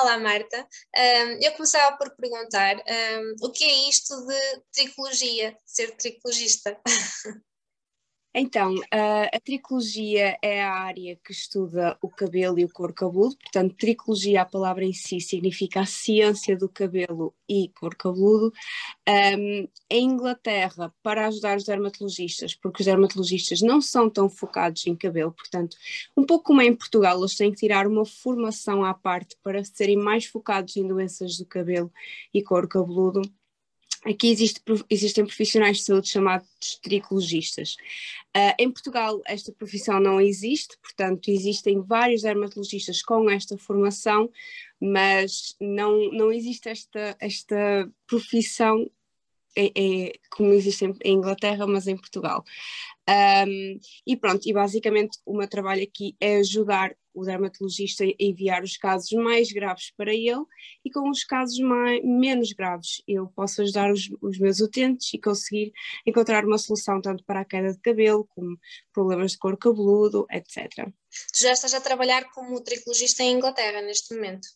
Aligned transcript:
Olá, 0.00 0.16
Marta. 0.16 0.64
Um, 0.96 1.42
eu 1.42 1.52
começava 1.54 1.96
por 1.96 2.14
perguntar 2.14 2.76
um, 2.76 3.46
o 3.46 3.50
que 3.50 3.64
é 3.64 3.88
isto 3.88 4.14
de 4.26 4.62
tricologia, 4.72 5.58
ser 5.66 5.90
tricologista? 5.96 6.80
Então, 8.34 8.74
a 8.92 9.40
tricologia 9.40 10.36
é 10.42 10.62
a 10.62 10.72
área 10.72 11.16
que 11.24 11.32
estuda 11.32 11.98
o 12.00 12.08
cabelo 12.08 12.58
e 12.58 12.64
o 12.64 12.68
couro 12.68 12.92
cabeludo, 12.94 13.36
portanto, 13.36 13.74
tricologia, 13.74 14.42
a 14.42 14.44
palavra 14.44 14.84
em 14.84 14.92
si, 14.92 15.20
significa 15.20 15.80
a 15.80 15.86
ciência 15.86 16.56
do 16.56 16.68
cabelo 16.68 17.34
e 17.48 17.70
couro 17.70 17.96
cabeludo. 17.96 18.52
Um, 19.08 19.68
em 19.90 20.04
Inglaterra, 20.04 20.94
para 21.02 21.26
ajudar 21.26 21.56
os 21.56 21.64
dermatologistas, 21.64 22.54
porque 22.54 22.82
os 22.82 22.86
dermatologistas 22.86 23.62
não 23.62 23.80
são 23.80 24.10
tão 24.10 24.28
focados 24.28 24.86
em 24.86 24.94
cabelo, 24.94 25.32
portanto, 25.32 25.76
um 26.16 26.24
pouco 26.24 26.44
como 26.44 26.60
é 26.60 26.66
em 26.66 26.76
Portugal, 26.76 27.18
eles 27.18 27.34
têm 27.34 27.50
que 27.50 27.58
tirar 27.58 27.86
uma 27.86 28.04
formação 28.04 28.84
à 28.84 28.92
parte 28.94 29.36
para 29.42 29.64
serem 29.64 29.96
mais 29.96 30.26
focados 30.26 30.76
em 30.76 30.86
doenças 30.86 31.38
do 31.38 31.46
cabelo 31.46 31.90
e 32.32 32.42
couro 32.42 32.68
cabeludo. 32.68 33.22
Aqui 34.04 34.30
existe, 34.30 34.60
existem 34.88 35.26
profissionais 35.26 35.78
de 35.78 35.84
saúde 35.84 36.08
chamados 36.08 36.48
tricologistas. 36.82 37.76
Uh, 38.36 38.54
em 38.58 38.70
Portugal, 38.70 39.20
esta 39.26 39.52
profissão 39.52 39.98
não 39.98 40.20
existe, 40.20 40.78
portanto, 40.80 41.28
existem 41.28 41.80
vários 41.80 42.22
dermatologistas 42.22 43.02
com 43.02 43.28
esta 43.28 43.58
formação, 43.58 44.30
mas 44.80 45.56
não, 45.60 46.12
não 46.12 46.32
existe 46.32 46.68
esta, 46.68 47.16
esta 47.18 47.90
profissão 48.06 48.88
é, 49.56 49.72
é, 49.74 50.12
como 50.30 50.52
existe 50.52 50.84
em, 50.84 51.14
Inglaterra, 51.14 51.66
mas 51.66 51.88
em 51.88 51.96
Portugal. 51.96 52.44
Um, 53.08 53.80
e 54.06 54.16
pronto, 54.18 54.46
e 54.46 54.52
basicamente 54.52 55.18
o 55.24 55.34
meu 55.34 55.48
trabalho 55.48 55.82
aqui 55.82 56.14
é 56.20 56.36
ajudar 56.36 56.94
o 57.14 57.24
dermatologista 57.24 58.04
a 58.04 58.14
enviar 58.20 58.62
os 58.62 58.76
casos 58.76 59.10
mais 59.12 59.50
graves 59.50 59.90
para 59.96 60.12
ele 60.12 60.44
e 60.84 60.90
com 60.90 61.08
os 61.08 61.24
casos 61.24 61.58
mais, 61.58 62.04
menos 62.04 62.52
graves 62.52 63.02
eu 63.08 63.26
posso 63.28 63.62
ajudar 63.62 63.90
os, 63.90 64.10
os 64.20 64.38
meus 64.38 64.60
utentes 64.60 65.12
e 65.14 65.18
conseguir 65.18 65.72
encontrar 66.06 66.44
uma 66.44 66.58
solução 66.58 67.00
tanto 67.00 67.24
para 67.24 67.40
a 67.40 67.44
queda 67.46 67.72
de 67.72 67.80
cabelo 67.80 68.28
como 68.34 68.58
problemas 68.92 69.32
de 69.32 69.38
cor 69.38 69.56
cabeludo, 69.56 70.26
etc. 70.30 70.92
Tu 71.32 71.42
já 71.42 71.52
estás 71.52 71.72
a 71.72 71.80
trabalhar 71.80 72.30
como 72.32 72.62
tricologista 72.62 73.22
em 73.22 73.32
Inglaterra 73.32 73.80
neste 73.80 74.14
momento? 74.14 74.46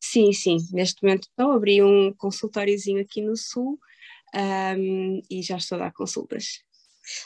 Sim, 0.00 0.32
sim, 0.32 0.56
neste 0.72 1.02
momento 1.02 1.28
estou 1.28 1.50
a 1.50 1.56
abrir 1.56 1.84
um 1.84 2.12
consultóriozinho 2.14 3.02
aqui 3.02 3.20
no 3.20 3.36
Sul 3.36 3.78
um, 4.34 5.20
e 5.30 5.42
já 5.42 5.56
estou 5.56 5.76
a 5.76 5.82
dar 5.82 5.92
consultas. 5.92 6.64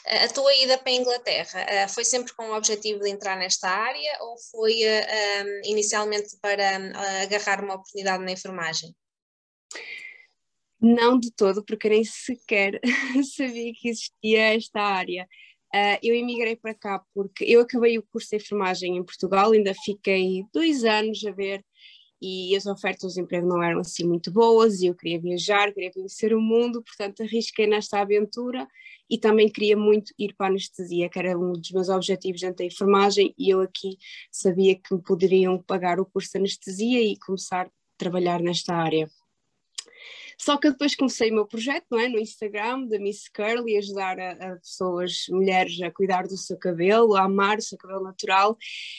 A 0.05 0.27
tua 0.27 0.53
ida 0.55 0.77
para 0.77 0.91
a 0.91 0.95
Inglaterra 0.95 1.87
foi 1.87 2.05
sempre 2.05 2.33
com 2.33 2.49
o 2.49 2.55
objetivo 2.55 2.99
de 2.99 3.09
entrar 3.09 3.37
nesta 3.37 3.69
área 3.69 4.17
ou 4.21 4.35
foi 4.51 4.81
inicialmente 5.63 6.37
para 6.41 6.77
agarrar 7.23 7.63
uma 7.63 7.75
oportunidade 7.75 8.23
na 8.23 8.31
enfermagem? 8.31 8.95
Não 10.81 11.19
de 11.19 11.31
todo, 11.31 11.63
porque 11.63 11.87
nem 11.87 12.03
sequer 12.03 12.79
sabia 13.35 13.71
que 13.73 13.89
existia 13.89 14.55
esta 14.55 14.81
área. 14.81 15.27
Uh, 15.73 15.95
eu 16.03 16.15
emigrei 16.15 16.55
para 16.55 16.73
cá 16.73 17.01
porque 17.13 17.45
eu 17.45 17.61
acabei 17.61 17.97
o 17.97 18.03
curso 18.03 18.31
de 18.31 18.37
enfermagem 18.37 18.97
em 18.97 19.03
Portugal, 19.03 19.51
ainda 19.51 19.73
fiquei 19.73 20.43
dois 20.51 20.83
anos 20.83 21.23
a 21.23 21.31
ver 21.31 21.63
e 22.21 22.55
as 22.55 22.65
ofertas 22.65 23.13
de 23.13 23.21
emprego 23.21 23.47
não 23.47 23.63
eram 23.63 23.79
assim 23.79 24.05
muito 24.05 24.31
boas 24.31 24.81
e 24.81 24.87
eu 24.87 24.95
queria 24.95 25.21
viajar, 25.21 25.71
queria 25.71 25.93
conhecer 25.93 26.33
o 26.33 26.41
mundo, 26.41 26.83
portanto 26.83 27.23
arrisquei 27.23 27.67
nesta 27.67 28.01
aventura 28.01 28.67
e 29.11 29.17
também 29.17 29.49
queria 29.49 29.75
muito 29.75 30.13
ir 30.17 30.33
para 30.35 30.47
a 30.47 30.49
anestesia, 30.49 31.09
que 31.09 31.19
era 31.19 31.37
um 31.37 31.51
dos 31.51 31.69
meus 31.71 31.89
objetivos 31.89 32.39
dentro 32.39 32.59
da 32.59 32.65
enfermagem 32.65 33.35
e 33.37 33.49
eu 33.49 33.59
aqui 33.59 33.97
sabia 34.31 34.73
que 34.73 34.95
me 34.95 35.01
poderiam 35.01 35.61
pagar 35.61 35.99
o 35.99 36.05
curso 36.05 36.31
de 36.31 36.37
anestesia 36.37 37.03
e 37.03 37.17
começar 37.17 37.67
a 37.67 37.71
trabalhar 37.97 38.41
nesta 38.41 38.73
área. 38.73 39.09
Só 40.37 40.57
que 40.57 40.71
depois 40.71 40.95
comecei 40.95 41.29
o 41.29 41.35
meu 41.35 41.45
projeto, 41.45 41.85
não 41.91 41.99
é? 41.99 42.07
No 42.07 42.17
Instagram, 42.17 42.87
da 42.87 42.97
Miss 42.97 43.29
Curly, 43.29 43.77
ajudar 43.77 44.19
a, 44.19 44.31
a, 44.31 44.55
pessoas, 44.55 45.25
mulheres, 45.29 45.79
a 45.81 45.91
cuidar 45.91 46.23
do 46.23 46.35
seu 46.35 46.57
cabelo, 46.57 47.15
a 47.15 47.25
amar 47.25 47.59
o 47.59 47.61
seu 47.61 47.77
cabelo 47.77 48.01
natural, 48.01 48.57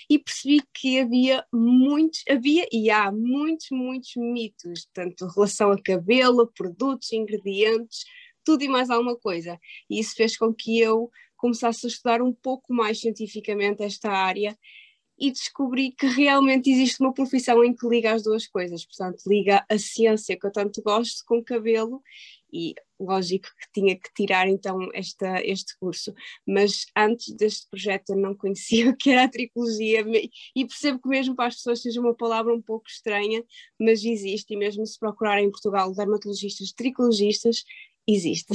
e 0.08 0.20
percebi 0.20 0.62
que 0.72 1.00
havia 1.00 1.44
muitos, 1.52 2.22
havia 2.30 2.64
e 2.70 2.90
há 2.90 3.10
muitos, 3.10 3.66
muitos 3.72 4.14
mitos, 4.14 4.88
tanto 4.92 5.26
relação 5.26 5.72
a 5.72 5.82
cabelo, 5.82 6.46
produtos, 6.46 7.10
ingredientes, 7.12 8.04
tudo 8.44 8.62
e 8.62 8.68
mais 8.68 8.90
alguma 8.90 9.16
coisa. 9.16 9.58
E 9.88 9.98
isso 10.00 10.14
fez 10.14 10.36
com 10.36 10.52
que 10.52 10.78
eu 10.78 11.10
começasse 11.36 11.86
a 11.86 11.88
estudar 11.88 12.22
um 12.22 12.32
pouco 12.32 12.72
mais 12.72 13.00
cientificamente 13.00 13.82
esta 13.82 14.10
área 14.10 14.56
e 15.18 15.30
descobri 15.30 15.92
que 15.92 16.06
realmente 16.06 16.70
existe 16.70 17.00
uma 17.00 17.12
profissão 17.12 17.64
em 17.64 17.74
que 17.74 17.86
liga 17.86 18.12
as 18.12 18.22
duas 18.22 18.46
coisas, 18.46 18.84
portanto, 18.84 19.22
liga 19.26 19.64
a 19.68 19.78
ciência 19.78 20.36
que 20.36 20.46
eu 20.46 20.50
tanto 20.50 20.82
gosto 20.82 21.24
com 21.26 21.38
o 21.38 21.44
cabelo 21.44 22.02
e 22.52 22.74
lógico 22.98 23.46
que 23.46 23.80
tinha 23.80 23.96
que 23.96 24.12
tirar 24.14 24.48
então 24.48 24.90
esta, 24.92 25.40
este 25.44 25.78
curso, 25.78 26.12
mas 26.46 26.86
antes 26.96 27.34
deste 27.34 27.68
projeto 27.68 28.10
eu 28.10 28.16
não 28.16 28.34
conhecia 28.34 28.88
o 28.90 28.96
que 28.96 29.10
era 29.10 29.24
a 29.24 29.28
tricologia 29.28 30.04
e 30.54 30.66
percebo 30.66 31.00
que 31.00 31.08
mesmo 31.08 31.34
para 31.34 31.46
as 31.46 31.56
pessoas 31.56 31.82
seja 31.82 32.00
uma 32.00 32.14
palavra 32.14 32.52
um 32.52 32.60
pouco 32.60 32.88
estranha, 32.88 33.44
mas 33.80 34.04
existe. 34.04 34.54
E 34.54 34.56
mesmo 34.56 34.84
se 34.86 34.98
procurarem 34.98 35.46
em 35.46 35.50
Portugal 35.50 35.94
dermatologistas 35.94 36.72
tricologistas, 36.72 37.64
existe. 38.06 38.52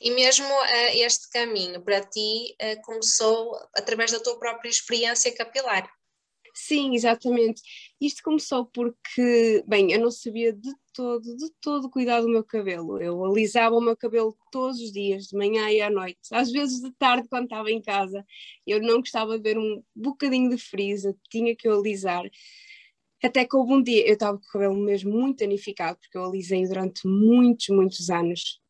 E 0.00 0.10
mesmo 0.10 0.46
uh, 0.46 0.90
este 0.92 1.30
caminho 1.30 1.80
para 1.82 2.02
ti 2.02 2.54
uh, 2.60 2.82
começou 2.82 3.56
através 3.74 4.12
da 4.12 4.20
tua 4.20 4.38
própria 4.38 4.68
experiência 4.68 5.34
capilar. 5.34 5.90
Sim, 6.54 6.94
exatamente. 6.94 7.62
Isto 8.00 8.22
começou 8.22 8.66
porque, 8.66 9.64
bem, 9.66 9.92
eu 9.92 10.00
não 10.00 10.10
sabia 10.10 10.52
de 10.52 10.70
todo, 10.92 11.36
de 11.36 11.50
todo 11.60 11.90
cuidar 11.90 12.20
do 12.20 12.28
meu 12.28 12.44
cabelo. 12.44 13.00
Eu 13.00 13.24
alisava 13.24 13.76
o 13.76 13.80
meu 13.80 13.96
cabelo 13.96 14.36
todos 14.50 14.80
os 14.80 14.92
dias, 14.92 15.26
de 15.26 15.36
manhã 15.36 15.70
e 15.70 15.80
à 15.80 15.88
noite, 15.88 16.18
às 16.32 16.50
vezes 16.50 16.80
de 16.80 16.92
tarde 16.98 17.28
quando 17.28 17.44
estava 17.44 17.70
em 17.70 17.80
casa. 17.80 18.24
Eu 18.66 18.80
não 18.80 18.98
gostava 18.98 19.38
de 19.38 19.42
ver 19.42 19.58
um 19.58 19.82
bocadinho 19.94 20.50
de 20.50 20.58
frisa, 20.58 21.16
tinha 21.30 21.54
que 21.56 21.68
eu 21.68 21.78
alisar. 21.78 22.24
Até 23.22 23.44
que 23.44 23.54
houve 23.54 23.72
um 23.72 23.82
dia, 23.82 24.06
eu 24.06 24.14
estava 24.14 24.38
com 24.38 24.44
o 24.44 24.48
cabelo 24.48 24.76
mesmo 24.76 25.12
muito 25.12 25.40
danificado, 25.40 25.98
porque 25.98 26.16
eu 26.16 26.24
alisei 26.24 26.66
durante 26.66 27.06
muitos, 27.06 27.68
muitos 27.68 28.08
anos. 28.08 28.60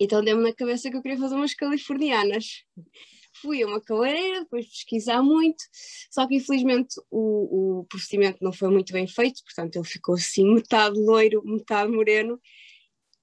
Então 0.00 0.24
deu-me 0.24 0.42
na 0.42 0.54
cabeça 0.54 0.90
que 0.90 0.96
eu 0.96 1.02
queria 1.02 1.18
fazer 1.18 1.34
umas 1.34 1.54
californianas. 1.54 2.64
Fui 3.42 3.62
a 3.62 3.66
uma 3.66 3.80
cabeleireira, 3.80 4.40
depois 4.40 4.66
pesquisar 4.66 5.22
muito, 5.22 5.62
só 6.10 6.26
que 6.26 6.36
infelizmente 6.36 6.94
o, 7.10 7.80
o 7.80 7.84
procedimento 7.84 8.38
não 8.40 8.52
foi 8.52 8.68
muito 8.68 8.92
bem 8.92 9.06
feito, 9.06 9.42
portanto 9.44 9.76
ele 9.76 9.84
ficou 9.84 10.14
assim 10.14 10.54
metade 10.54 10.98
loiro, 10.98 11.42
metade 11.44 11.90
moreno 11.92 12.40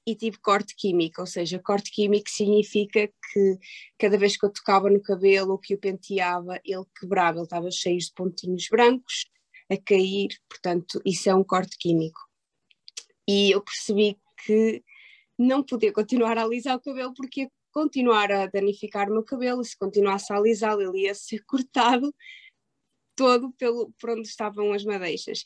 e 0.08 0.16
tive 0.16 0.38
corte 0.38 0.76
químico, 0.76 1.22
ou 1.22 1.28
seja, 1.28 1.60
corte 1.60 1.92
químico 1.92 2.30
significa 2.30 3.08
que 3.08 3.58
cada 3.98 4.18
vez 4.18 4.38
que 4.38 4.46
eu 4.46 4.54
tocava 4.54 4.90
no 4.90 5.02
cabelo 5.02 5.54
ou 5.54 5.58
que 5.58 5.74
o 5.74 5.80
penteava, 5.80 6.62
ele 6.64 6.86
quebrava, 6.98 7.40
ele 7.40 7.46
estava 7.46 7.72
cheio 7.72 7.98
de 7.98 8.14
pontinhos 8.14 8.68
brancos 8.70 9.26
a 9.72 9.78
cair, 9.78 10.30
portanto, 10.50 11.02
isso 11.06 11.30
é 11.30 11.36
um 11.36 11.44
corte 11.44 11.78
químico. 11.78 12.20
E 13.28 13.52
eu 13.52 13.62
percebi 13.62 14.18
que 14.46 14.84
não 15.38 15.64
podia 15.64 15.92
continuar 15.92 16.38
a 16.38 16.44
alisar 16.44 16.78
o 16.78 16.82
cabelo 16.82 17.14
porque 17.14 17.42
ia 17.42 17.52
continuar 17.72 18.32
a 18.32 18.46
danificar 18.48 19.10
o 19.10 19.14
meu 19.14 19.24
cabelo, 19.24 19.64
se 19.64 19.78
continuasse 19.78 20.32
a 20.32 20.38
alisá-lo 20.38 20.82
ele 20.82 21.04
ia 21.04 21.14
ser 21.14 21.44
cortado 21.46 22.14
todo 23.16 23.52
pelo, 23.54 23.92
por 24.00 24.12
onde 24.12 24.28
estavam 24.28 24.74
as 24.74 24.84
madeixas. 24.84 25.44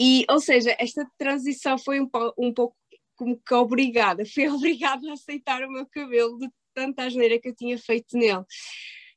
E, 0.00 0.24
ou 0.28 0.40
seja, 0.40 0.74
esta 0.78 1.06
transição 1.18 1.78
foi 1.78 2.00
um, 2.00 2.10
um 2.38 2.52
pouco 2.52 2.76
como 3.14 3.38
que 3.38 3.54
obrigada, 3.54 4.24
fui 4.26 4.48
obrigada 4.48 5.08
a 5.08 5.12
aceitar 5.12 5.62
o 5.62 5.70
meu 5.70 5.86
cabelo 5.86 6.38
de 6.38 6.48
tanta 6.74 7.04
asneira 7.04 7.38
que 7.38 7.48
eu 7.48 7.54
tinha 7.54 7.78
feito 7.78 8.16
nele. 8.16 8.44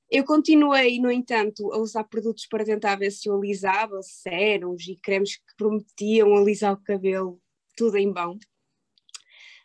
Eu 0.10 0.24
continuei, 0.24 1.00
no 1.00 1.12
entanto, 1.12 1.72
a 1.74 1.78
usar 1.78 2.04
produtos 2.04 2.46
para 2.48 2.64
tentar 2.64 2.96
ver 2.96 3.12
se 3.12 3.28
eu 3.28 3.36
alisava, 3.36 4.02
sérums 4.02 4.88
e 4.88 4.96
cremes 4.98 5.38
que 5.38 5.56
prometiam 5.58 6.36
alisar 6.36 6.74
o 6.74 6.84
cabelo, 6.84 7.42
tudo 7.76 7.98
em 7.98 8.12
vão. 8.12 8.38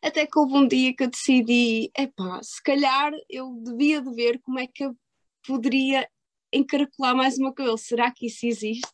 Até 0.02 0.26
que 0.26 0.38
houve 0.38 0.54
um 0.54 0.66
dia 0.66 0.94
que 0.94 1.04
eu 1.04 1.10
decidi, 1.10 1.90
epá, 1.96 2.40
se 2.42 2.62
calhar 2.62 3.12
eu 3.28 3.54
devia 3.62 4.00
de 4.00 4.14
ver 4.14 4.40
como 4.40 4.58
é 4.58 4.66
que 4.66 4.84
eu 4.84 4.96
poderia 5.46 6.08
encaracolar 6.52 7.14
mais 7.14 7.36
o 7.36 7.42
meu 7.42 7.52
cabelo, 7.52 7.76
será 7.76 8.10
que 8.10 8.26
isso 8.26 8.46
existe? 8.46 8.88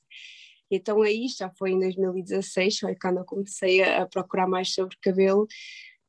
Então 0.68 1.00
aí, 1.02 1.28
já 1.28 1.48
foi 1.56 1.70
em 1.70 1.78
2016, 1.78 2.78
foi 2.80 2.96
quando 3.00 3.18
eu 3.18 3.24
comecei 3.24 3.82
a, 3.84 4.02
a 4.02 4.06
procurar 4.08 4.48
mais 4.48 4.74
sobre 4.74 4.96
cabelo, 5.00 5.46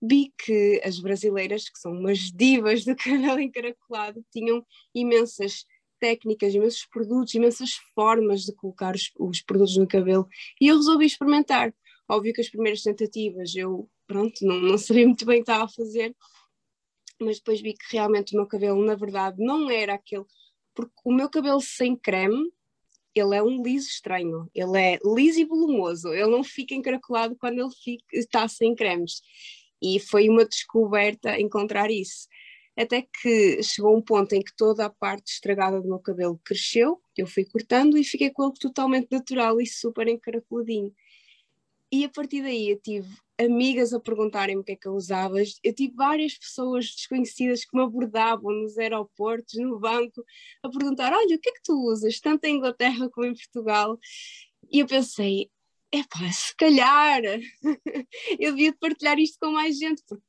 vi 0.01 0.31
que 0.37 0.81
as 0.83 0.99
brasileiras, 0.99 1.69
que 1.69 1.79
são 1.79 1.91
umas 1.91 2.31
divas 2.31 2.85
do 2.85 2.95
cabelo 2.97 3.39
encaracolado, 3.39 4.23
tinham 4.31 4.65
imensas 4.93 5.65
técnicas, 5.99 6.53
imensos 6.53 6.85
produtos, 6.85 7.33
imensas 7.33 7.71
formas 7.95 8.41
de 8.43 8.53
colocar 8.53 8.95
os, 8.95 9.11
os, 9.17 9.41
produtos 9.41 9.77
no 9.77 9.87
cabelo 9.87 10.27
e 10.61 10.67
eu 10.67 10.77
resolvi 10.77 11.05
experimentar. 11.05 11.73
Óbvio 12.07 12.33
que 12.33 12.41
as 12.41 12.49
primeiras 12.49 12.83
tentativas 12.83 13.55
eu 13.55 13.89
pronto, 14.05 14.45
não, 14.45 14.59
não 14.59 14.77
sabia 14.77 15.05
muito 15.05 15.25
bem 15.25 15.41
o 15.41 15.43
que 15.43 15.51
estava 15.51 15.65
a 15.65 15.69
fazer, 15.69 16.15
mas 17.19 17.37
depois 17.37 17.59
vi 17.59 17.73
que 17.73 17.91
realmente 17.91 18.33
o 18.33 18.37
meu 18.37 18.47
cabelo, 18.47 18.83
na 18.85 18.95
verdade, 18.95 19.43
não 19.43 19.69
era 19.69 19.95
aquele, 19.95 20.25
porque 20.73 20.93
o 21.03 21.11
meu 21.11 21.29
cabelo 21.29 21.59
sem 21.59 21.95
creme 21.95 22.51
ele 23.19 23.35
é 23.35 23.41
um 23.41 23.63
liso 23.63 23.87
estranho, 23.87 24.49
ele 24.53 24.79
é 24.79 24.99
liso 25.03 25.39
e 25.39 25.45
volumoso, 25.45 26.13
ele 26.13 26.27
não 26.27 26.43
fica 26.43 26.75
encaracolado 26.75 27.35
quando 27.35 27.59
ele 27.59 27.71
fica, 27.83 28.05
está 28.13 28.47
sem 28.47 28.75
cremes. 28.75 29.21
E 29.81 29.99
foi 29.99 30.29
uma 30.29 30.45
descoberta 30.45 31.39
encontrar 31.39 31.91
isso. 31.91 32.27
Até 32.77 33.01
que 33.01 33.61
chegou 33.63 33.97
um 33.97 34.01
ponto 34.01 34.33
em 34.33 34.41
que 34.41 34.55
toda 34.55 34.85
a 34.85 34.89
parte 34.89 35.31
estragada 35.31 35.81
do 35.81 35.87
meu 35.87 35.99
cabelo 35.99 36.39
cresceu, 36.43 37.01
eu 37.17 37.25
fui 37.25 37.43
cortando 37.43 37.97
e 37.97 38.03
fiquei 38.03 38.29
com 38.29 38.43
ele 38.43 38.53
totalmente 38.59 39.07
natural 39.11 39.59
e 39.59 39.65
super 39.65 40.07
encaracoladinho. 40.07 40.93
E 41.91 42.03
a 42.03 42.09
partir 42.09 42.41
daí 42.41 42.69
eu 42.69 42.79
tive 42.79 43.07
amigas 43.39 43.93
a 43.93 43.99
perguntarem-me 43.99 44.61
o 44.61 44.63
que 44.63 44.73
é 44.73 44.75
que 44.75 44.87
eu 44.87 44.93
usava. 44.93 45.37
Eu 45.63 45.73
tive 45.73 45.93
várias 45.95 46.37
pessoas 46.37 46.85
desconhecidas 46.85 47.63
que 47.63 47.75
me 47.77 47.83
abordavam 47.83 48.51
nos 48.51 48.77
aeroportos, 48.77 49.55
no 49.55 49.79
banco, 49.79 50.23
a 50.61 50.69
perguntar: 50.69 51.13
Olha, 51.13 51.35
o 51.35 51.39
que 51.39 51.49
é 51.49 51.53
que 51.53 51.63
tu 51.63 51.73
usas, 51.89 52.19
tanto 52.19 52.43
em 52.45 52.57
Inglaterra 52.57 53.09
como 53.09 53.27
em 53.27 53.33
Portugal? 53.33 53.97
E 54.71 54.79
eu 54.79 54.87
pensei: 54.87 55.49
Epá, 55.91 56.31
se 56.31 56.55
calhar 56.55 57.21
eu 58.39 58.51
devia 58.51 58.75
partilhar 58.77 59.17
isto 59.19 59.37
com 59.39 59.51
mais 59.51 59.77
gente, 59.77 60.03
porque 60.07 60.23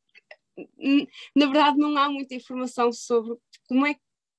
na 1.35 1.47
verdade 1.47 1.79
não 1.79 1.97
há 1.97 2.09
muita 2.09 2.35
informação 2.35 2.93
sobre 2.93 3.37
como 3.69 3.87
é 3.87 3.97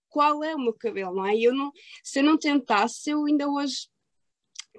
qual 0.09 0.43
é 0.43 0.55
o 0.55 0.59
meu 0.59 0.73
cabelo, 0.73 1.15
não 1.15 1.25
é? 1.25 1.37
Eu 1.37 1.53
não, 1.53 1.71
se 2.03 2.19
eu 2.19 2.23
não 2.23 2.37
tentasse, 2.37 3.11
eu 3.11 3.25
ainda 3.25 3.47
hoje 3.47 3.87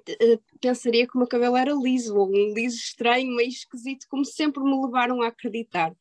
eh, 0.07 0.39
pensaria 0.59 1.07
que 1.07 1.15
o 1.15 1.19
meu 1.19 1.27
cabelo 1.27 1.55
era 1.55 1.73
liso, 1.73 2.15
ou 2.17 2.29
um 2.29 2.53
liso 2.53 2.77
estranho, 2.77 3.35
meio 3.35 3.49
esquisito, 3.49 4.07
como 4.09 4.25
sempre 4.25 4.63
me 4.63 4.81
levaram 4.83 5.21
a 5.21 5.27
acreditar. 5.27 5.95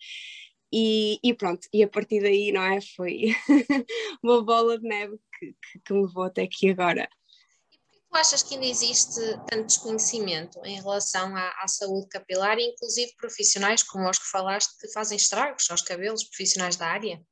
E, 0.72 1.18
e 1.22 1.34
pronto, 1.34 1.68
e 1.72 1.82
a 1.82 1.88
partir 1.88 2.20
daí, 2.20 2.52
não 2.52 2.62
é? 2.62 2.80
Foi 2.96 3.34
uma 4.22 4.42
bola 4.42 4.78
de 4.78 4.86
neve 4.86 5.18
que, 5.38 5.46
que, 5.52 5.80
que 5.80 5.92
me 5.92 6.02
levou 6.02 6.24
até 6.24 6.42
aqui 6.42 6.70
agora. 6.70 7.08
Tu 8.10 8.16
achas 8.18 8.42
que 8.42 8.54
ainda 8.54 8.66
existe 8.66 9.20
tanto 9.48 9.66
desconhecimento 9.66 10.58
em 10.64 10.80
relação 10.80 11.34
à, 11.36 11.48
à 11.62 11.68
saúde 11.68 12.08
capilar, 12.08 12.58
inclusive 12.58 13.14
profissionais 13.16 13.84
como 13.84 14.10
os 14.10 14.18
que 14.18 14.28
falaste 14.28 14.76
que 14.80 14.92
fazem 14.92 15.16
estragos 15.16 15.70
aos 15.70 15.80
cabelos, 15.80 16.24
profissionais 16.24 16.74
da 16.74 16.88
área? 16.88 17.22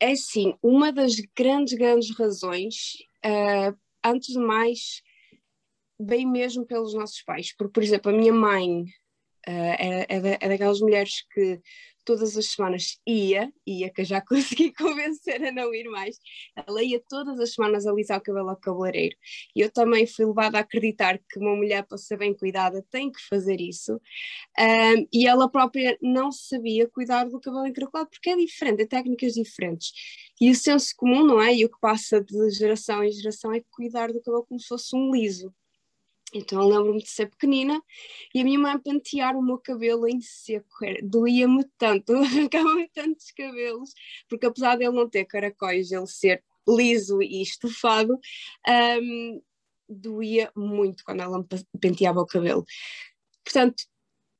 É 0.00 0.16
sim, 0.16 0.56
uma 0.62 0.90
das 0.90 1.16
grandes, 1.36 1.74
grandes 1.74 2.16
razões 2.16 2.94
uh, 3.24 3.78
antes 4.02 4.32
de 4.32 4.38
mais, 4.38 5.02
bem 6.00 6.26
mesmo 6.26 6.64
pelos 6.64 6.94
nossos 6.94 7.20
pais, 7.22 7.54
porque, 7.54 7.72
por 7.72 7.82
exemplo, 7.82 8.10
a 8.10 8.14
minha 8.14 8.32
mãe 8.32 8.84
uh, 8.84 8.86
é, 9.46 10.06
é, 10.08 10.38
é, 10.40 10.48
daquelas 10.48 10.80
mulheres 10.80 11.26
que 11.30 11.60
todas 12.04 12.36
as 12.36 12.46
semanas 12.52 12.98
ia, 13.06 13.52
ia, 13.66 13.90
que 13.90 14.02
eu 14.02 14.04
já 14.04 14.20
consegui 14.26 14.72
convencer 14.72 15.42
a 15.44 15.52
não 15.52 15.74
ir 15.74 15.88
mais, 15.88 16.18
ela 16.66 16.82
ia 16.82 17.00
todas 17.08 17.38
as 17.40 17.54
semanas 17.54 17.86
alisar 17.86 18.18
o 18.18 18.22
cabelo 18.22 18.50
ao 18.50 18.56
cabeleireiro. 18.56 19.16
E 19.54 19.60
eu 19.60 19.70
também 19.70 20.06
fui 20.06 20.26
levada 20.26 20.58
a 20.58 20.60
acreditar 20.60 21.18
que 21.18 21.38
uma 21.38 21.56
mulher, 21.56 21.84
para 21.84 21.98
ser 21.98 22.18
bem 22.18 22.34
cuidada, 22.34 22.84
tem 22.90 23.10
que 23.10 23.20
fazer 23.28 23.60
isso. 23.60 24.00
Um, 24.58 25.06
e 25.12 25.26
ela 25.26 25.48
própria 25.48 25.96
não 26.00 26.30
sabia 26.30 26.88
cuidar 26.88 27.24
do 27.28 27.40
cabelo 27.40 27.66
encaracolado, 27.66 28.10
porque 28.10 28.30
é 28.30 28.36
diferente, 28.36 28.82
é 28.82 28.86
técnicas 28.86 29.34
diferentes. 29.34 29.92
E 30.40 30.50
o 30.50 30.54
senso 30.54 30.94
comum, 30.96 31.24
não 31.24 31.40
é? 31.40 31.54
E 31.54 31.64
o 31.64 31.70
que 31.70 31.78
passa 31.80 32.20
de 32.20 32.50
geração 32.50 33.02
em 33.02 33.12
geração 33.12 33.52
é 33.52 33.62
cuidar 33.70 34.12
do 34.12 34.20
cabelo 34.20 34.44
como 34.46 34.60
se 34.60 34.68
fosse 34.68 34.94
um 34.96 35.10
liso. 35.12 35.52
Então 36.34 36.66
lembro-me 36.66 37.00
de 37.00 37.08
ser 37.08 37.30
pequenina 37.30 37.80
e 38.34 38.40
a 38.40 38.44
minha 38.44 38.58
mãe 38.58 38.76
pentear 38.78 39.36
o 39.36 39.42
meu 39.42 39.56
cabelo 39.58 40.08
em 40.08 40.20
seco, 40.20 40.68
doía-me 41.04 41.64
tanto, 41.78 42.12
arrancava-me 42.18 42.88
tantos 42.88 43.30
cabelos, 43.30 43.94
porque 44.28 44.46
apesar 44.46 44.76
de 44.76 44.84
ele 44.84 44.96
não 44.96 45.08
ter 45.08 45.24
caracóis, 45.24 45.92
ele 45.92 46.06
ser 46.08 46.42
liso 46.68 47.22
e 47.22 47.40
estufado, 47.40 48.18
um, 49.00 49.42
doía 49.88 50.50
muito 50.56 51.04
quando 51.04 51.20
ela 51.20 51.38
me 51.38 51.46
penteava 51.80 52.20
o 52.20 52.26
cabelo. 52.26 52.64
Portanto, 53.44 53.84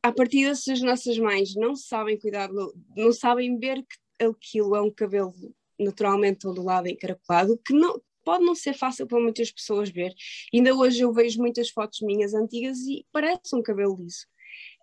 a 0.03 0.11
partir 0.11 0.55
se 0.57 0.73
as 0.73 0.81
nossas 0.81 1.17
mães 1.19 1.55
não 1.55 1.77
sabem 1.77 2.19
cuidar, 2.19 2.51
não 2.97 3.13
sabem 3.13 3.59
ver 3.59 3.85
que 4.19 4.25
aquilo 4.25 4.75
é 4.75 4.83
um 4.83 4.91
cabelo 4.91 5.33
naturalmente 5.79 6.47
ondulado 6.47 6.89
e 6.89 6.93
encaracolado, 6.93 7.59
que 7.65 7.73
não, 7.73 8.01
pode 8.25 8.45
não 8.45 8.55
ser 8.55 8.75
fácil 8.75 9.07
para 9.07 9.21
muitas 9.21 9.51
pessoas 9.51 9.91
ver. 9.91 10.15
Ainda 10.53 10.75
hoje 10.75 11.01
eu 11.01 11.13
vejo 11.13 11.41
muitas 11.41 11.71
fotos 11.71 12.01
minhas 12.01 12.35
antigas 12.35 12.79
e 12.81 13.07
parece 13.13 13.55
um 13.55 13.63
cabelo 13.63 13.97
liso. 14.01 14.27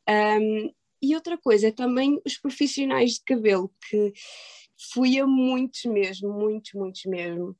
Um, 0.09 0.73
e 1.01 1.15
outra 1.15 1.37
coisa 1.37 1.69
é 1.69 1.71
também 1.71 2.21
os 2.25 2.37
profissionais 2.37 3.13
de 3.13 3.23
cabelo, 3.25 3.73
que 3.89 4.13
fui 4.93 5.19
a 5.19 5.25
muitos 5.25 5.83
mesmo, 5.85 6.31
muitos, 6.31 6.73
muitos 6.73 7.05
mesmo. 7.05 7.55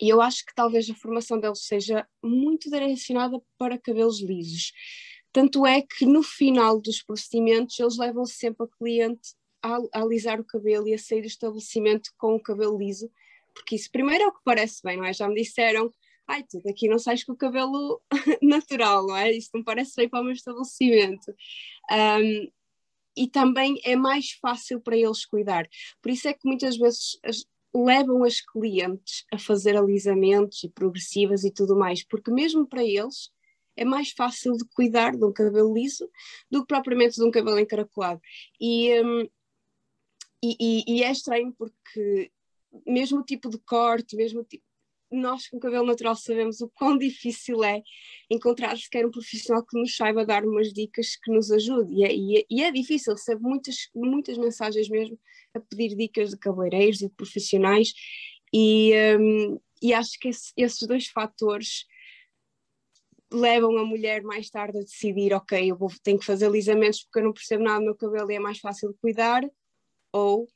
E 0.00 0.08
eu 0.08 0.20
acho 0.20 0.44
que 0.44 0.54
talvez 0.54 0.88
a 0.88 0.94
formação 0.94 1.38
deles 1.38 1.66
seja 1.66 2.06
muito 2.22 2.70
direcionada 2.70 3.40
para 3.56 3.78
cabelos 3.78 4.20
lisos. 4.20 4.72
Tanto 5.32 5.66
é 5.66 5.82
que 5.82 6.06
no 6.06 6.22
final 6.22 6.80
dos 6.80 7.02
procedimentos 7.02 7.78
eles 7.78 7.96
levam 7.96 8.24
sempre 8.24 8.66
a 8.66 8.76
cliente 8.76 9.36
a, 9.62 9.76
a 9.92 10.02
alisar 10.02 10.40
o 10.40 10.44
cabelo 10.44 10.88
e 10.88 10.94
a 10.94 10.98
sair 10.98 11.20
do 11.20 11.26
estabelecimento 11.26 12.10
com 12.16 12.34
o 12.34 12.42
cabelo 12.42 12.78
liso, 12.78 13.10
porque 13.58 13.74
isso 13.76 13.90
primeiro 13.90 14.24
é 14.24 14.26
o 14.28 14.32
que 14.32 14.40
parece 14.44 14.80
bem, 14.82 14.96
não 14.96 15.04
é? 15.04 15.12
Já 15.12 15.28
me 15.28 15.34
disseram, 15.34 15.92
ai, 16.26 16.44
tu 16.44 16.60
daqui 16.62 16.88
não 16.88 16.98
sais 16.98 17.24
com 17.24 17.32
o 17.32 17.36
cabelo 17.36 18.00
natural, 18.42 19.06
não 19.06 19.16
é? 19.16 19.32
Isso 19.32 19.50
não 19.54 19.64
parece 19.64 19.94
bem 19.96 20.08
para 20.08 20.20
o 20.20 20.24
meu 20.24 20.32
estabelecimento. 20.32 21.34
Um, 21.90 22.50
e 23.16 23.26
também 23.28 23.80
é 23.84 23.96
mais 23.96 24.30
fácil 24.40 24.80
para 24.80 24.96
eles 24.96 25.24
cuidar. 25.24 25.68
Por 26.00 26.10
isso 26.10 26.28
é 26.28 26.32
que 26.32 26.46
muitas 26.46 26.76
vezes 26.76 27.18
as, 27.24 27.44
levam 27.74 28.22
as 28.22 28.40
clientes 28.40 29.24
a 29.32 29.38
fazer 29.38 29.76
alisamentos 29.76 30.62
e 30.62 30.68
progressivas 30.68 31.42
e 31.44 31.52
tudo 31.52 31.76
mais, 31.76 32.04
porque 32.04 32.30
mesmo 32.30 32.66
para 32.66 32.84
eles 32.84 33.30
é 33.76 33.84
mais 33.84 34.10
fácil 34.10 34.52
de 34.52 34.64
cuidar 34.74 35.16
de 35.16 35.24
um 35.24 35.32
cabelo 35.32 35.74
liso 35.74 36.08
do 36.50 36.60
que 36.60 36.68
propriamente 36.68 37.16
de 37.16 37.24
um 37.24 37.30
cabelo 37.30 37.58
encaracolado. 37.58 38.20
E, 38.60 39.00
um, 39.02 39.22
e, 40.42 40.56
e, 40.60 40.84
e, 40.86 41.02
é 41.02 41.10
estranho 41.10 41.52
porque 41.56 42.30
mesmo 42.86 43.22
tipo 43.24 43.48
de 43.48 43.58
corte, 43.58 44.16
mesmo 44.16 44.44
tipo, 44.44 44.64
nós 45.10 45.48
com 45.48 45.58
cabelo 45.58 45.86
natural 45.86 46.14
sabemos 46.14 46.60
o 46.60 46.68
quão 46.68 46.96
difícil 46.98 47.64
é 47.64 47.82
encontrar 48.30 48.76
sequer 48.76 49.06
um 49.06 49.10
profissional 49.10 49.64
que 49.64 49.78
nos 49.78 49.96
saiba 49.96 50.24
dar 50.24 50.44
umas 50.44 50.72
dicas 50.72 51.16
que 51.16 51.30
nos 51.32 51.50
ajude. 51.50 51.94
E 51.94 52.04
é, 52.04 52.44
e 52.50 52.62
é, 52.62 52.68
é 52.68 52.72
difícil, 52.72 53.14
recebo 53.14 53.48
muitas, 53.48 53.88
muitas 53.94 54.36
mensagens 54.36 54.88
mesmo 54.88 55.18
a 55.54 55.60
pedir 55.60 55.96
dicas 55.96 56.30
de 56.30 56.38
cabeleireiros 56.38 57.00
e 57.00 57.08
de 57.08 57.14
profissionais, 57.14 57.92
e, 58.52 58.92
um, 59.18 59.60
e 59.82 59.92
acho 59.92 60.18
que 60.18 60.28
esse, 60.28 60.52
esses 60.56 60.86
dois 60.86 61.06
fatores 61.06 61.86
levam 63.30 63.76
a 63.76 63.84
mulher 63.84 64.22
mais 64.22 64.48
tarde 64.48 64.78
a 64.78 64.82
decidir, 64.82 65.34
ok, 65.34 65.70
eu 65.70 65.76
vou, 65.76 65.90
tenho 66.02 66.18
que 66.18 66.24
fazer 66.24 66.46
alisamentos 66.46 67.02
porque 67.04 67.18
eu 67.18 67.24
não 67.24 67.32
percebo 67.32 67.62
nada 67.62 67.78
do 67.78 67.84
meu 67.84 67.94
cabelo 67.94 68.30
e 68.30 68.36
é 68.36 68.38
mais 68.38 68.58
fácil 68.58 68.90
de 68.90 68.98
cuidar, 68.98 69.42
ou 70.12 70.48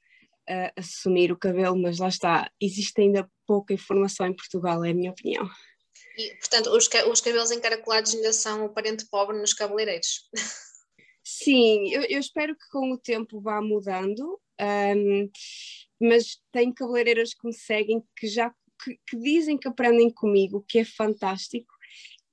uh, 0.48 0.72
assumir 0.76 1.32
o 1.32 1.38
cabelo, 1.38 1.76
mas 1.80 1.98
lá 1.98 2.08
está, 2.08 2.50
existe 2.60 3.00
ainda 3.00 3.30
pouca 3.46 3.74
informação 3.74 4.26
em 4.26 4.34
Portugal, 4.34 4.84
é 4.84 4.90
a 4.90 4.94
minha 4.94 5.10
opinião. 5.10 5.48
E, 6.18 6.34
portanto, 6.36 6.70
os, 6.70 6.88
os 7.10 7.20
cabelos 7.20 7.50
encaracolados 7.50 8.14
ainda 8.14 8.32
são 8.32 8.64
o 8.64 8.68
parente 8.68 9.06
pobre 9.10 9.38
nos 9.38 9.54
cabeleireiros. 9.54 10.28
Sim, 11.24 11.88
eu, 11.92 12.02
eu, 12.02 12.18
espero 12.18 12.54
que 12.54 12.68
com 12.70 12.92
o 12.92 12.98
tempo 12.98 13.40
vá 13.40 13.60
mudando, 13.62 14.40
um, 14.60 15.30
mas 16.00 16.38
tem 16.50 16.72
cabeleireiras 16.72 17.32
que 17.32 17.46
me 17.46 17.54
seguem 17.54 18.02
que 18.16 18.26
já 18.26 18.52
que, 18.82 18.98
que, 19.08 19.16
dizem 19.16 19.56
que 19.56 19.68
aprendem 19.68 20.10
comigo, 20.10 20.64
que 20.68 20.80
é 20.80 20.84
fantástico, 20.84 21.72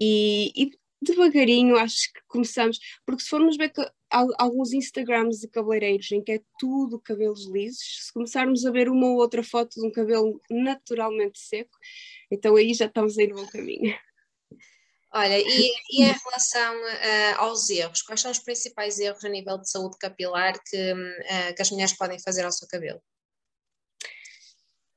e, 0.02 0.52
e 0.56 0.72
devagarinho 1.02 1.78
acho 1.78 2.12
que 2.12 2.22
começamos, 2.28 2.80
porque 3.06 3.24
se 3.24 3.30
formos 3.30 3.56
ver 3.58 3.70
que 3.70 3.82
alguns 4.12 4.74
Instagrams 4.74 5.40
de 5.40 5.48
cabeleireiros 5.48 6.12
em 6.12 6.24
que 6.24 6.34
é 6.34 6.42
tudo 6.58 7.00
cabelos 7.00 7.46
lisos, 7.48 8.06
se 8.06 8.14
começarmos 8.14 8.66
a 8.66 8.72
ver 8.72 8.90
uma 8.90 9.08
ou 9.08 9.18
outra 9.18 9.44
foto 9.44 9.80
de 9.80 9.86
um 9.86 9.92
cabelo 9.92 10.42
naturalmente 10.50 11.40
seco, 11.40 11.78
então 12.32 12.56
aí 12.56 12.74
já 12.74 12.86
estamos 12.86 13.18
a 13.18 13.24
ir 13.24 13.30
no 13.30 13.36
bom 13.36 13.48
caminho. 13.48 13.96
Olha, 15.12 15.40
e, 15.40 15.72
e 15.92 16.04
em 16.04 16.12
relação 16.12 16.76
uh, 16.76 17.40
aos 17.40 17.68
erros, 17.70 18.04
quais 18.04 18.22
são 18.22 18.30
os 18.30 18.40
principais 18.40 19.00
erros 19.00 19.26
a 19.26 19.30
nível 19.30 19.58
de 19.58 19.70
saúde 19.70 19.98
capilar 20.00 20.54
que, 20.64 20.94
uh, 20.94 21.56
que 21.56 21.62
as 21.62 21.72
mulheres 21.72 21.94
podem 21.94 22.20
fazer 22.20 22.46
ao 22.46 22.52
seu 22.52 22.68
cabelo? 22.68 23.02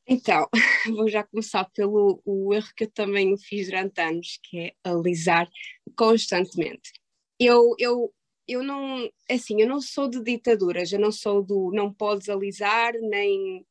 Então, 0.07 0.49
vou 0.95 1.09
já 1.09 1.23
começar 1.23 1.65
pelo 1.75 2.21
o 2.25 2.53
erro 2.53 2.69
que 2.77 2.85
eu 2.85 2.91
também 2.91 3.37
fiz 3.39 3.67
durante 3.67 4.01
anos, 4.03 4.39
que 4.43 4.59
é 4.59 4.73
alisar 4.85 5.49
constantemente. 5.97 6.93
Eu, 7.41 7.75
eu, 7.79 8.13
eu 8.47 8.63
não, 8.63 9.09
é 9.29 9.35
assim, 9.35 9.61
eu 9.61 9.69
não 9.69 9.81
sou 9.81 10.09
de 10.09 10.23
ditaduras, 10.23 10.93
eu 10.93 11.01
não 11.01 11.13
sou 11.13 11.43
do 11.43 11.71
não 11.73 11.93
podes 11.93 12.29
alisar, 12.29 12.93
nem, 12.95 13.67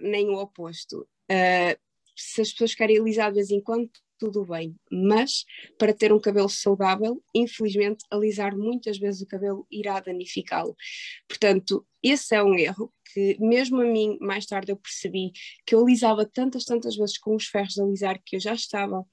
nem 0.00 0.28
o 0.30 0.34
oposto. 0.34 1.06
Uh, 1.30 1.78
se 2.16 2.40
as 2.40 2.50
pessoas 2.52 2.74
querem 2.74 2.98
alisar 2.98 3.30
de 3.30 3.36
vez 3.36 3.50
em 3.50 3.60
quando, 3.60 3.90
tudo 4.18 4.44
bem, 4.44 4.74
mas 4.90 5.44
para 5.78 5.94
ter 5.94 6.12
um 6.12 6.20
cabelo 6.20 6.48
saudável, 6.48 7.22
infelizmente, 7.32 8.04
alisar 8.10 8.56
muitas 8.56 8.98
vezes 8.98 9.22
o 9.22 9.26
cabelo 9.26 9.66
irá 9.70 10.00
danificá-lo. 10.00 10.74
Portanto, 11.28 11.86
esse 12.02 12.34
é 12.34 12.42
um 12.42 12.54
erro 12.56 12.92
que, 13.12 13.36
mesmo 13.38 13.80
a 13.80 13.84
mim, 13.84 14.18
mais 14.20 14.44
tarde 14.44 14.72
eu 14.72 14.76
percebi 14.76 15.30
que 15.64 15.74
eu 15.74 15.82
alisava 15.82 16.26
tantas, 16.26 16.64
tantas 16.64 16.96
vezes 16.96 17.16
com 17.18 17.36
os 17.36 17.46
ferros 17.46 17.74
de 17.74 17.80
alisar 17.80 18.20
que 18.24 18.36
eu 18.36 18.40
já 18.40 18.54
estava 18.54 19.06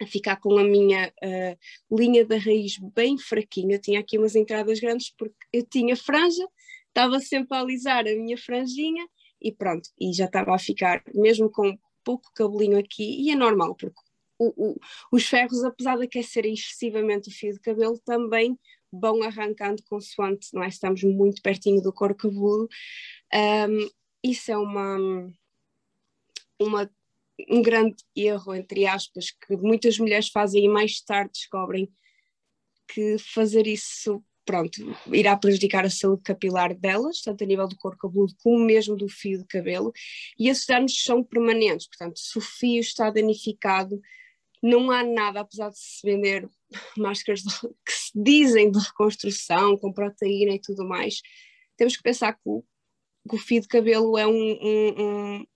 a 0.00 0.06
ficar 0.06 0.36
com 0.36 0.56
a 0.58 0.64
minha 0.64 1.12
uh, 1.22 1.96
linha 1.96 2.24
da 2.24 2.38
raiz 2.38 2.78
bem 2.94 3.18
fraquinha. 3.18 3.76
Eu 3.76 3.80
tinha 3.80 4.00
aqui 4.00 4.18
umas 4.18 4.34
entradas 4.34 4.80
grandes 4.80 5.10
porque 5.16 5.36
eu 5.52 5.64
tinha 5.64 5.96
franja, 5.96 6.46
estava 6.88 7.20
sempre 7.20 7.56
a 7.56 7.60
alisar 7.60 8.06
a 8.06 8.14
minha 8.14 8.38
franjinha 8.38 9.06
e 9.40 9.52
pronto, 9.52 9.88
e 9.98 10.12
já 10.12 10.26
estava 10.26 10.54
a 10.54 10.58
ficar, 10.58 11.02
mesmo 11.14 11.50
com 11.50 11.78
pouco 12.04 12.30
cabelinho 12.34 12.78
aqui, 12.78 13.22
e 13.22 13.30
é 13.30 13.34
normal, 13.34 13.74
porque 13.74 14.00
o, 14.38 14.70
o, 14.70 14.80
os 15.12 15.26
ferros, 15.26 15.62
apesar 15.64 15.96
de 15.96 16.04
aquecerem 16.04 16.54
excessivamente 16.54 17.28
o 17.28 17.32
fio 17.32 17.52
de 17.52 17.60
cabelo, 17.60 17.98
também 18.04 18.58
vão 18.92 19.22
arrancando 19.22 19.82
consoante, 19.84 20.48
não 20.52 20.62
é? 20.62 20.68
Estamos 20.68 21.02
muito 21.04 21.42
pertinho 21.42 21.82
do 21.82 21.92
couro 21.92 22.14
cabeludo. 22.14 22.68
Um, 23.32 23.88
isso 24.24 24.50
é 24.50 24.56
uma, 24.56 24.98
uma, 26.58 26.90
um 27.48 27.62
grande 27.62 27.96
erro, 28.14 28.54
entre 28.54 28.86
aspas, 28.86 29.30
que 29.30 29.56
muitas 29.56 29.98
mulheres 29.98 30.28
fazem 30.28 30.64
e 30.64 30.68
mais 30.68 31.00
tarde 31.00 31.32
descobrem 31.32 31.90
que 32.92 33.16
fazer 33.18 33.66
isso 33.66 34.22
pronto, 34.44 34.96
irá 35.12 35.36
prejudicar 35.36 35.84
a 35.84 35.90
saúde 35.90 36.22
capilar 36.22 36.74
delas, 36.74 37.20
tanto 37.20 37.44
a 37.44 37.46
nível 37.46 37.68
do 37.68 37.76
corpo 37.76 37.98
cabeludo 37.98 38.34
como 38.42 38.64
mesmo 38.64 38.96
do 38.96 39.08
fio 39.08 39.38
de 39.38 39.44
cabelo, 39.44 39.92
e 40.36 40.48
esses 40.48 40.66
danos 40.66 41.04
são 41.04 41.22
permanentes, 41.22 41.86
portanto, 41.86 42.18
se 42.18 42.36
o 42.36 42.40
fio 42.40 42.80
está 42.80 43.10
danificado, 43.10 44.00
não 44.60 44.90
há 44.90 45.04
nada, 45.04 45.40
apesar 45.40 45.70
de 45.70 45.78
se 45.78 46.00
vender 46.04 46.48
máscaras 46.98 47.42
de, 47.42 47.54
que 47.60 47.92
se 47.92 48.10
dizem 48.14 48.70
de 48.70 48.78
reconstrução, 48.78 49.76
com 49.78 49.92
proteína 49.92 50.54
e 50.54 50.60
tudo 50.60 50.86
mais, 50.86 51.20
temos 51.76 51.96
que 51.96 52.02
pensar 52.02 52.32
que 52.32 52.40
o, 52.44 52.64
que 53.28 53.36
o 53.36 53.38
fio 53.38 53.60
de 53.60 53.68
cabelo 53.68 54.18
é 54.18 54.26
um, 54.26 54.32
um, 54.32 54.94
um 54.98 55.46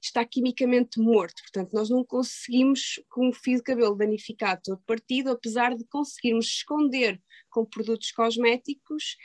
está 0.00 0.24
quimicamente 0.24 1.00
morto, 1.00 1.42
portanto 1.42 1.72
nós 1.72 1.90
não 1.90 2.04
conseguimos 2.04 3.00
com 3.08 3.28
o 3.28 3.32
fio 3.32 3.56
de 3.56 3.62
cabelo 3.62 3.96
danificado 3.96 4.60
todo 4.64 4.82
partido, 4.86 5.30
apesar 5.30 5.74
de 5.74 5.84
conseguirmos 5.84 6.46
esconder 6.46 7.20
com 7.50 7.64
produtos 7.64 8.10
cosméticos, 8.12 9.16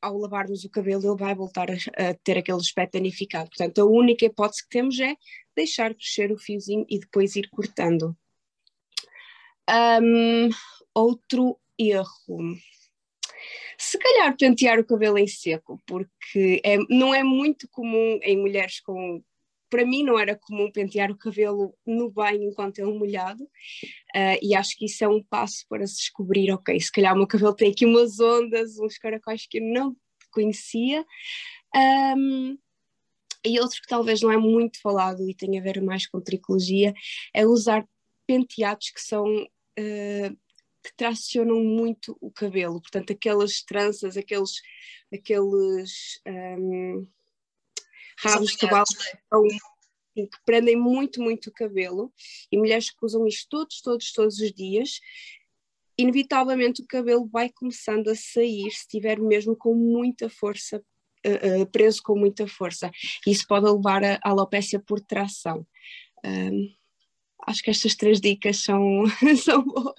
ao 0.00 0.18
lavarmos 0.18 0.64
o 0.64 0.70
cabelo 0.70 1.02
ele 1.04 1.18
vai 1.18 1.34
voltar 1.34 1.70
a, 1.70 1.74
a, 1.74 2.14
ter 2.14 2.38
aquele 2.38 2.58
aspecto 2.58 2.92
danificado. 2.92 3.48
Portanto, 3.48 3.80
a 3.80 3.84
única 3.84 4.24
hipótese 4.24 4.62
que 4.62 4.68
temos 4.68 4.98
é 5.00 5.16
deixar 5.54 5.94
crescer 5.94 6.30
o 6.30 6.38
fiozinho 6.38 6.84
e 6.88 6.98
depois 6.98 7.34
ir 7.34 7.48
cortando. 7.48 8.16
Um, 9.68 10.48
outro 10.94 11.58
erro. 11.78 12.56
Se 13.78 13.98
calhar 13.98 14.36
pentear 14.36 14.78
o 14.78 14.84
cabelo 14.84 15.18
em 15.18 15.26
seco, 15.26 15.80
porque 15.86 16.60
é, 16.64 16.78
não 16.88 17.14
é 17.14 17.22
muito 17.22 17.68
comum 17.68 18.18
em 18.22 18.36
mulheres 18.36 18.80
com 18.80 19.22
para 19.68 19.84
mim 19.84 20.04
não 20.04 20.18
era 20.18 20.36
comum 20.36 20.70
pentear 20.70 21.10
o 21.10 21.16
cabelo 21.16 21.74
no 21.84 22.10
banho 22.10 22.44
enquanto 22.44 22.78
é 22.78 22.84
molhado, 22.84 23.42
uh, 23.42 24.38
e 24.40 24.54
acho 24.54 24.76
que 24.76 24.86
isso 24.86 25.04
é 25.04 25.08
um 25.08 25.22
passo 25.22 25.66
para 25.68 25.86
se 25.86 25.96
descobrir, 25.96 26.52
ok, 26.52 26.78
se 26.80 26.90
calhar 26.90 27.12
o 27.14 27.18
meu 27.18 27.26
cabelo 27.26 27.54
tem 27.54 27.70
aqui 27.70 27.84
umas 27.84 28.20
ondas, 28.20 28.78
uns 28.78 28.96
caracóis 28.96 29.46
que 29.46 29.58
eu 29.58 29.64
não 29.64 29.96
conhecia. 30.30 31.04
Um, 32.16 32.56
e 33.44 33.60
outro 33.60 33.80
que 33.80 33.88
talvez 33.88 34.20
não 34.22 34.32
é 34.32 34.36
muito 34.36 34.80
falado 34.80 35.28
e 35.28 35.34
tem 35.34 35.58
a 35.58 35.62
ver 35.62 35.80
mais 35.80 36.06
com 36.06 36.20
tricologia 36.20 36.92
é 37.32 37.46
usar 37.46 37.86
penteados 38.26 38.90
que 38.90 39.00
são 39.00 39.24
uh, 39.24 40.38
que 40.86 40.96
tracionam 40.96 41.58
muito 41.64 42.16
o 42.20 42.30
cabelo, 42.30 42.80
portanto 42.80 43.12
aquelas 43.12 43.60
tranças, 43.60 44.16
aqueles, 44.16 44.52
aqueles 45.12 46.20
um, 46.24 47.04
rabos 48.16 48.52
de 48.52 48.58
cavalo 48.58 48.86
que 50.14 50.28
prendem 50.46 50.76
muito, 50.76 51.20
muito 51.20 51.50
o 51.50 51.52
cabelo, 51.52 52.12
e 52.50 52.56
mulheres 52.56 52.90
que 52.90 53.04
usam 53.04 53.26
isto 53.26 53.48
todos, 53.50 53.80
todos, 53.82 54.12
todos 54.12 54.38
os 54.38 54.52
dias, 54.52 55.00
inevitavelmente 55.98 56.82
o 56.82 56.86
cabelo 56.86 57.26
vai 57.26 57.50
começando 57.50 58.08
a 58.08 58.14
sair 58.14 58.70
se 58.70 58.82
estiver 58.82 59.18
mesmo 59.18 59.56
com 59.56 59.74
muita 59.74 60.30
força, 60.30 60.78
uh, 61.26 61.62
uh, 61.62 61.66
preso 61.66 62.00
com 62.02 62.16
muita 62.16 62.46
força. 62.46 62.92
Isso 63.26 63.44
pode 63.48 63.66
levar 63.66 64.04
a 64.04 64.20
alopecia 64.22 64.78
por 64.78 65.00
tração. 65.00 65.66
Um, 66.24 66.72
acho 67.46 67.62
que 67.62 67.70
estas 67.70 67.94
três 67.94 68.20
dicas 68.20 68.62
são, 68.62 69.04
são 69.44 69.62
boas. 69.62 69.94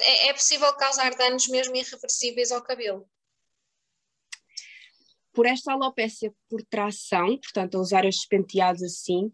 É, 0.00 0.28
é 0.28 0.32
possível 0.32 0.72
causar 0.74 1.14
danos 1.14 1.48
mesmo 1.48 1.76
irreversíveis 1.76 2.50
ao 2.52 2.62
cabelo 2.62 3.08
por 5.38 5.46
esta 5.46 5.72
alopécia 5.72 6.34
por 6.50 6.60
tração, 6.64 7.38
portanto, 7.38 7.76
a 7.76 7.80
usar 7.80 8.04
estes 8.04 8.26
penteados 8.26 8.82
assim, 8.82 9.30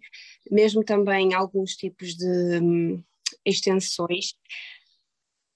mesmo 0.50 0.84
também 0.84 1.32
alguns 1.32 1.76
tipos 1.76 2.14
de 2.14 2.60
hum, 2.62 3.02
extensões, 3.42 4.34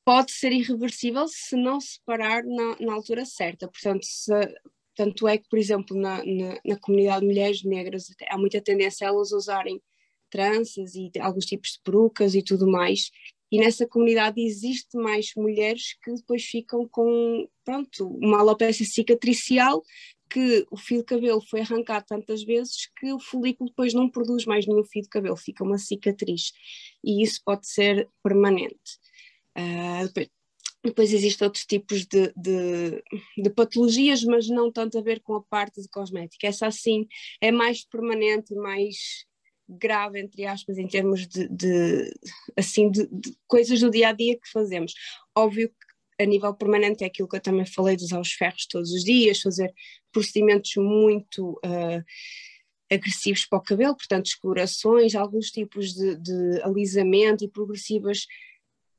pode 0.06 0.32
ser 0.32 0.52
irreversível 0.52 1.28
se 1.28 1.54
não 1.54 1.78
se 1.78 2.00
parar 2.02 2.42
na, 2.44 2.76
na 2.80 2.94
altura 2.94 3.26
certa. 3.26 3.68
Portanto, 3.68 4.06
se, 4.06 4.32
tanto 4.94 5.28
é 5.28 5.36
que, 5.36 5.46
por 5.50 5.58
exemplo, 5.58 5.94
na, 5.94 6.24
na, 6.24 6.58
na, 6.64 6.78
comunidade 6.80 7.20
de 7.20 7.26
mulheres 7.26 7.62
negras 7.62 8.06
há 8.30 8.38
muita 8.38 8.58
tendência 8.58 9.06
a 9.06 9.10
elas 9.10 9.32
usarem 9.32 9.82
tranças 10.30 10.94
e 10.94 11.10
alguns 11.20 11.46
tipos 11.46 11.72
de 11.72 11.80
perucas 11.82 12.34
e 12.34 12.42
tudo 12.42 12.70
mais. 12.70 13.10
E 13.50 13.58
nessa 13.58 13.86
comunidade 13.86 14.40
existe 14.40 14.96
mais 14.96 15.32
mulheres 15.36 15.96
que 16.02 16.12
depois 16.12 16.44
ficam 16.44 16.86
com, 16.86 17.48
pronto, 17.64 18.06
uma 18.06 18.40
alopecia 18.40 18.84
cicatricial 18.84 19.82
que 20.28 20.66
o 20.70 20.76
fio 20.76 20.98
de 20.98 21.04
cabelo 21.04 21.40
foi 21.40 21.62
arrancado 21.62 22.04
tantas 22.06 22.44
vezes 22.44 22.90
que 22.98 23.12
o 23.12 23.18
folículo 23.18 23.70
depois 23.70 23.94
não 23.94 24.10
produz 24.10 24.44
mais 24.44 24.66
nenhum 24.66 24.84
fio 24.84 25.02
de 25.02 25.08
cabelo, 25.08 25.36
fica 25.36 25.64
uma 25.64 25.78
cicatriz 25.78 26.52
e 27.02 27.22
isso 27.22 27.40
pode 27.44 27.66
ser 27.66 28.08
permanente. 28.22 28.98
Uh, 29.56 30.06
depois, 30.06 30.28
depois 30.84 31.12
existem 31.12 31.46
outros 31.46 31.64
tipos 31.64 32.06
de, 32.06 32.32
de, 32.36 33.02
de, 33.36 33.50
patologias, 33.50 34.22
mas 34.22 34.48
não 34.48 34.70
tanto 34.70 34.98
a 34.98 35.02
ver 35.02 35.20
com 35.20 35.34
a 35.34 35.42
parte 35.42 35.82
de 35.82 35.88
cosmética. 35.88 36.46
Essa 36.46 36.66
assim 36.66 37.06
é 37.40 37.50
mais 37.50 37.84
permanente, 37.84 38.54
mais 38.54 39.26
grave, 39.68 40.20
entre 40.20 40.46
aspas, 40.46 40.78
em 40.78 40.86
termos 40.86 41.26
de, 41.26 41.48
de 41.48 42.10
assim, 42.56 42.90
de, 42.90 43.06
de, 43.06 43.36
coisas 43.46 43.80
do 43.80 43.90
dia 43.90 44.08
a 44.08 44.12
dia 44.12 44.38
que 44.38 44.50
fazemos. 44.50 44.94
Óbvio 45.36 45.68
que 45.68 46.22
a 46.22 46.26
nível 46.26 46.54
permanente 46.54 47.04
é 47.04 47.06
aquilo 47.06 47.28
que 47.28 47.36
eu 47.36 47.40
também 47.40 47.66
falei 47.66 47.96
de 47.96 48.04
usar 48.04 48.20
os 48.20 48.32
ferros 48.32 48.66
todos 48.66 48.90
os 48.90 49.04
dias, 49.04 49.40
fazer 49.40 49.72
procedimentos 50.10 50.72
muito 50.76 51.52
uh, 51.64 52.02
agressivos 52.90 53.44
para 53.46 53.58
o 53.58 53.62
cabelo, 53.62 53.96
portanto, 53.96 54.26
escolorações, 54.26 55.14
alguns 55.14 55.50
tipos 55.50 55.92
de, 55.92 56.16
de 56.16 56.62
alisamento 56.62 57.44
e 57.44 57.48
progressivas, 57.48 58.26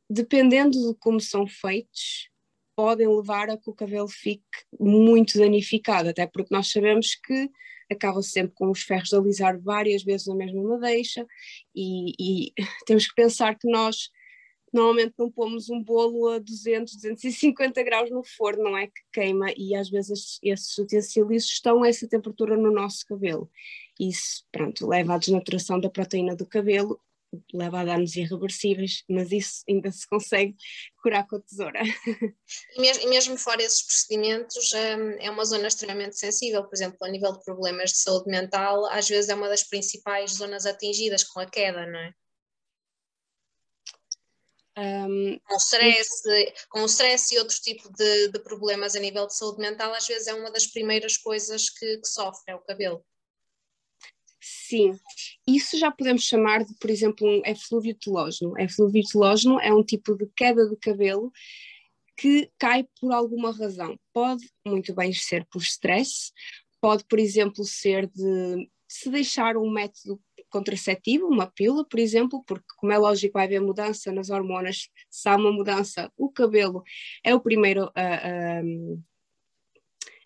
dependendo 0.10 0.72
de 0.72 0.96
como 1.00 1.20
são 1.20 1.48
feitos, 1.48 2.30
podem 2.76 3.08
levar 3.08 3.50
a 3.50 3.58
que 3.58 3.70
o 3.70 3.74
cabelo 3.74 4.08
fique 4.08 4.44
muito 4.80 5.38
danificado, 5.38 6.10
até 6.10 6.26
porque 6.26 6.54
nós 6.54 6.72
sabemos 6.72 7.16
que 7.16 7.50
acaba 7.90 8.22
sempre 8.22 8.54
com 8.56 8.70
os 8.70 8.82
ferros 8.82 9.10
de 9.10 9.16
alisar 9.16 9.60
várias 9.60 10.04
vezes 10.04 10.28
na 10.28 10.36
mesma 10.36 10.62
madeixa 10.64 11.26
e, 11.76 12.14
e 12.20 12.54
temos 12.86 13.08
que 13.08 13.16
pensar 13.16 13.58
que 13.58 13.70
nós 13.70 14.10
normalmente 14.72 15.14
não 15.18 15.32
pomos 15.32 15.70
um 15.70 15.82
bolo 15.84 16.30
a 16.30 16.40
200, 16.40 16.96
250 16.96 17.84
graus 17.84 18.10
no 18.12 18.24
forno, 18.24 18.64
não 18.64 18.78
é 18.78 18.88
que 18.88 19.02
queima 19.12 19.52
e 19.58 19.76
às 19.76 19.90
vezes 19.90 20.40
esses 20.44 20.78
utensílios 20.78 21.46
estão 21.46 21.84
a 21.84 21.90
essa 21.90 22.08
temperatura 22.08 22.56
no 22.56 22.72
nosso 22.72 23.06
cabelo. 23.06 23.50
Isso, 24.00 24.46
pronto, 24.52 24.88
leva 24.88 25.16
à 25.16 25.18
desnaturação 25.18 25.80
da 25.80 25.90
proteína 25.90 26.36
do 26.36 26.46
cabelo, 26.46 27.00
leva 27.54 27.82
a 27.82 27.86
danos 27.86 28.16
irreversíveis, 28.16 29.04
mas 29.10 29.32
isso 29.32 29.64
ainda 29.68 29.92
se 29.92 30.08
consegue 30.08 30.56
curar 31.02 31.28
com 31.28 31.36
a 31.38 31.42
tesoura. 31.42 31.82
E 32.76 32.82
mesmo, 32.82 33.04
e 33.04 33.08
mesmo 33.08 33.38
fora 33.38 33.62
esses 33.62 33.84
procedimentos, 33.84 34.74
hum, 34.74 35.12
é 35.20 35.30
uma 35.30 35.46
zona 35.46 35.68
extremamente 35.68 36.18
sensível, 36.18 36.64
por 36.64 36.74
exemplo, 36.74 36.98
a 37.02 37.10
nível 37.10 37.32
de 37.34 37.44
problemas 37.44 37.92
de 37.92 37.98
saúde 37.98 38.30
mental, 38.30 38.86
às 38.88 39.08
vezes 39.08 39.30
é 39.30 39.36
uma 39.36 39.50
das 39.50 39.64
principais 39.64 40.34
zonas 40.34 40.66
atingidas 40.66 41.24
com 41.24 41.40
a 41.40 41.46
queda, 41.46 41.86
não 41.86 42.00
é? 42.00 42.14
Um, 44.78 45.38
com, 45.46 45.58
stress, 45.58 46.24
com 46.70 46.82
o 46.84 46.86
stress 46.86 47.36
e 47.36 47.38
outros 47.38 47.60
tipos 47.60 47.90
de, 47.92 48.30
de, 48.30 48.40
problemas 48.40 48.96
a 48.96 49.00
nível 49.00 49.28
de 49.28 49.36
saúde 49.36 49.60
mental, 49.60 49.94
às 49.94 50.08
vezes 50.08 50.28
é 50.28 50.34
uma 50.34 50.50
das 50.50 50.68
primeiras 50.68 51.18
coisas 51.18 51.70
que, 51.70 51.98
que 51.98 52.08
sofre, 52.08 52.54
é 52.54 52.56
o 52.56 52.62
cabelo. 52.62 53.06
Sim, 54.42 54.98
isso 55.46 55.78
já 55.78 55.92
podemos 55.92 56.24
chamar 56.24 56.64
de, 56.64 56.74
por 56.76 56.90
exemplo, 56.90 57.28
um 57.28 57.42
eflúvio 57.46 57.94
telógeno. 57.96 58.54
Eflúvio 58.58 59.04
telógeno 59.04 59.60
é 59.60 59.74
um 59.74 59.84
tipo 59.84 60.16
de 60.16 60.28
queda 60.36 60.68
de 60.70 60.78
cabelo 60.78 61.32
que 62.18 62.50
cai 62.58 62.86
por 63.00 63.12
alguma 63.12 63.52
razão. 63.52 63.98
Pode 64.14 64.50
muito 64.66 64.94
bem 64.94 65.14
ser 65.14 65.46
por 65.52 65.62
stress, 65.62 66.32
pode, 66.82 67.04
por 67.06 67.20
exemplo, 67.20 67.64
ser 67.64 68.08
de 68.08 68.70
se 68.88 69.10
deixar 69.10 69.56
um 69.56 69.70
método 69.70 70.20
contraceptivo, 70.50 71.28
uma 71.28 71.46
pílula, 71.46 71.86
por 71.86 72.00
exemplo, 72.00 72.44
porque 72.46 72.66
como 72.78 72.92
é 72.92 72.98
lógico 72.98 73.34
vai 73.34 73.46
haver 73.46 73.62
mudança 73.62 74.12
nas 74.12 74.30
hormonas, 74.30 74.90
se 75.10 75.30
há 75.30 75.36
uma 75.36 75.52
mudança, 75.52 76.12
o 76.18 76.32
cabelo 76.32 76.84
é 77.24 77.36
o 77.36 77.40
primeiro 77.40 77.92
a, 77.96 78.02
a, 78.02 78.62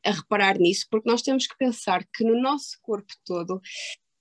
a 0.06 0.12
reparar 0.12 0.58
nisso, 0.58 0.88
porque 0.90 1.10
nós 1.10 1.22
temos 1.22 1.46
que 1.46 1.58
pensar 1.58 2.06
que 2.06 2.24
no 2.24 2.42
nosso 2.42 2.78
corpo 2.82 3.14
todo 3.26 3.62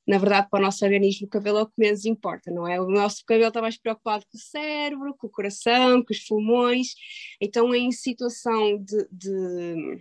na 0.07 0.19
verdade, 0.19 0.49
para 0.51 0.59
o 0.61 0.63
nosso 0.63 0.85
organismo, 0.85 1.27
o 1.27 1.31
cabelo 1.31 1.59
é 1.59 1.63
o 1.63 1.67
que 1.67 1.75
menos 1.79 2.05
importa, 2.05 2.51
não 2.51 2.67
é? 2.67 2.81
O 2.81 2.89
nosso 2.89 3.25
cabelo 3.25 3.49
está 3.49 3.61
mais 3.63 3.79
preocupado 3.79 4.25
com 4.31 4.37
o 4.37 4.41
cérebro, 4.41 5.15
com 5.17 5.27
o 5.29 5.31
coração, 5.31 6.03
com 6.05 6.13
os 6.13 6.21
pulmões. 6.25 6.89
Então, 7.41 7.75
em 7.75 7.93
situação 7.93 8.79
de, 8.83 9.09
de, 9.13 9.99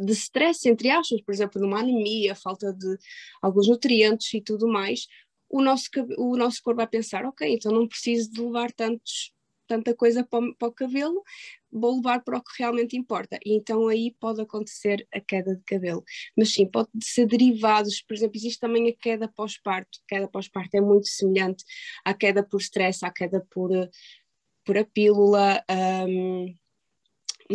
de 0.00 0.12
stress, 0.12 0.66
entre 0.68 0.90
aspas, 0.90 1.20
por 1.20 1.34
exemplo, 1.34 1.60
numa 1.60 1.80
anemia, 1.80 2.34
falta 2.34 2.72
de 2.72 2.96
alguns 3.42 3.68
nutrientes 3.68 4.32
e 4.32 4.40
tudo 4.40 4.66
mais, 4.66 5.06
o 5.50 5.60
nosso, 5.62 5.88
o 6.16 6.36
nosso 6.36 6.62
corpo 6.62 6.78
vai 6.78 6.86
pensar: 6.86 7.24
ok, 7.26 7.54
então 7.54 7.72
não 7.72 7.88
preciso 7.88 8.30
de 8.30 8.40
levar 8.40 8.72
tantos 8.72 9.32
tanta 9.68 9.94
coisa 9.94 10.24
para 10.24 10.44
o, 10.44 10.54
para 10.56 10.68
o, 10.68 10.72
cabelo, 10.72 11.22
vou 11.70 11.96
levar 11.96 12.24
para 12.24 12.38
o 12.38 12.42
que 12.42 12.50
realmente 12.58 12.96
importa. 12.96 13.38
E 13.44 13.54
então 13.54 13.86
aí 13.86 14.16
pode 14.18 14.40
acontecer 14.40 15.06
a 15.14 15.20
queda 15.20 15.54
de 15.54 15.62
cabelo. 15.62 16.02
Mas 16.36 16.52
sim, 16.52 16.66
pode 16.66 16.88
ser 17.02 17.26
derivados, 17.26 18.02
por 18.02 18.14
exemplo, 18.14 18.36
existe 18.36 18.58
também 18.58 18.88
a 18.88 18.96
queda 18.96 19.28
pós-parto. 19.28 20.00
A 20.04 20.08
queda 20.08 20.28
pós-parto 20.28 20.74
é 20.76 20.80
muito 20.80 21.06
semelhante 21.06 21.64
à 22.04 22.14
queda 22.14 22.42
por 22.42 22.60
stress, 22.60 23.04
à 23.04 23.10
queda 23.12 23.46
por, 23.50 23.70
por 24.64 24.78
a 24.78 24.84
pílula, 24.84 25.62
um, 26.08 26.54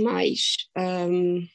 mais. 0.02 0.70
Um, 0.78 1.46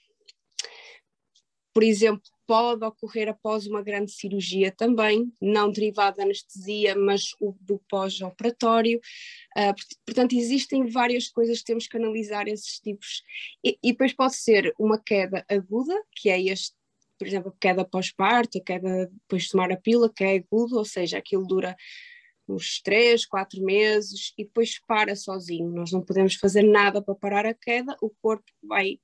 por 1.73 1.85
exemplo, 1.85 2.29
pode 2.49 2.83
ocorrer 2.83 3.29
após 3.29 3.67
uma 3.67 3.83
grande 3.83 4.11
cirurgia 4.11 4.73
também, 4.73 5.31
não 5.39 5.71
derivada 5.71 6.17
da 6.17 6.23
anestesia, 6.23 6.97
mas 6.97 7.35
o 7.39 7.55
do 7.61 7.79
pós-operatório. 7.91 8.99
Uh, 9.55 9.75
portanto, 10.07 10.35
existem 10.35 10.87
várias 10.87 11.29
coisas 11.29 11.59
que 11.59 11.67
temos 11.67 11.87
que 11.87 11.99
analisar 11.99 12.49
esses 12.49 12.81
tipos. 12.81 13.23
E, 13.63 13.79
e 13.85 13.93
depois 13.93 14.15
pode 14.15 14.35
ser 14.35 14.73
uma 14.79 14.99
queda 14.99 15.45
aguda, 15.47 15.95
que 16.17 16.31
é 16.31 16.41
este, 16.41 16.75
por 17.19 17.29
exemplo, 17.29 17.53
a 17.55 17.61
queda 17.61 17.85
pós-parto, 17.85 18.57
a 18.57 18.65
queda 18.65 19.11
depois 19.13 19.43
de 19.43 19.51
tomar 19.51 19.71
a 19.71 19.77
pílula, 19.77 20.11
que 20.11 20.25
é 20.25 20.37
agudo, 20.37 20.79
ou 20.79 20.87
seja, 20.87 21.19
aquilo 21.19 21.47
dura 21.47 21.77
uns 22.49 22.81
três, 22.81 23.27
quatro 23.27 23.63
meses 23.63 24.33
e 24.39 24.45
depois 24.45 24.81
para 24.87 25.15
sozinho. 25.15 25.71
Nós 25.71 25.93
não 25.93 26.01
podemos 26.01 26.35
fazer 26.37 26.63
nada 26.63 27.03
para 27.03 27.15
parar 27.15 27.45
a 27.45 27.53
queda, 27.53 27.95
o 28.01 28.09
corpo 28.23 28.51
vai 28.63 28.99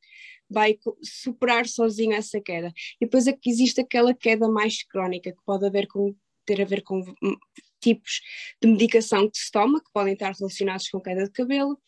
vai 0.55 0.79
superar 1.03 1.67
sozinho 1.67 2.15
essa 2.15 2.41
queda. 2.41 2.73
E 3.01 3.05
depois 3.05 3.27
é 3.27 3.33
que 3.33 3.51
existe 3.51 3.81
aquela 3.81 4.15
queda 4.15 4.49
mais 4.49 4.83
crónica, 4.85 5.33
que 5.33 5.43
pode 5.45 5.67
haver 5.67 5.87
com, 5.89 6.15
ter 6.47 6.63
a 6.63 6.65
ver 6.65 6.83
com 6.83 7.01
hum, 7.01 7.37
tipos 7.81 8.21
de 8.63 8.69
medicação 8.69 9.29
que 9.29 9.37
se 9.37 9.51
toma, 9.51 9.83
que 9.83 9.91
podem 9.93 10.15
estar 10.15 10.33
relacionados 10.33 10.89
com 10.89 11.01
queda 11.01 11.25
de 11.25 11.31
cabelo. 11.31 11.79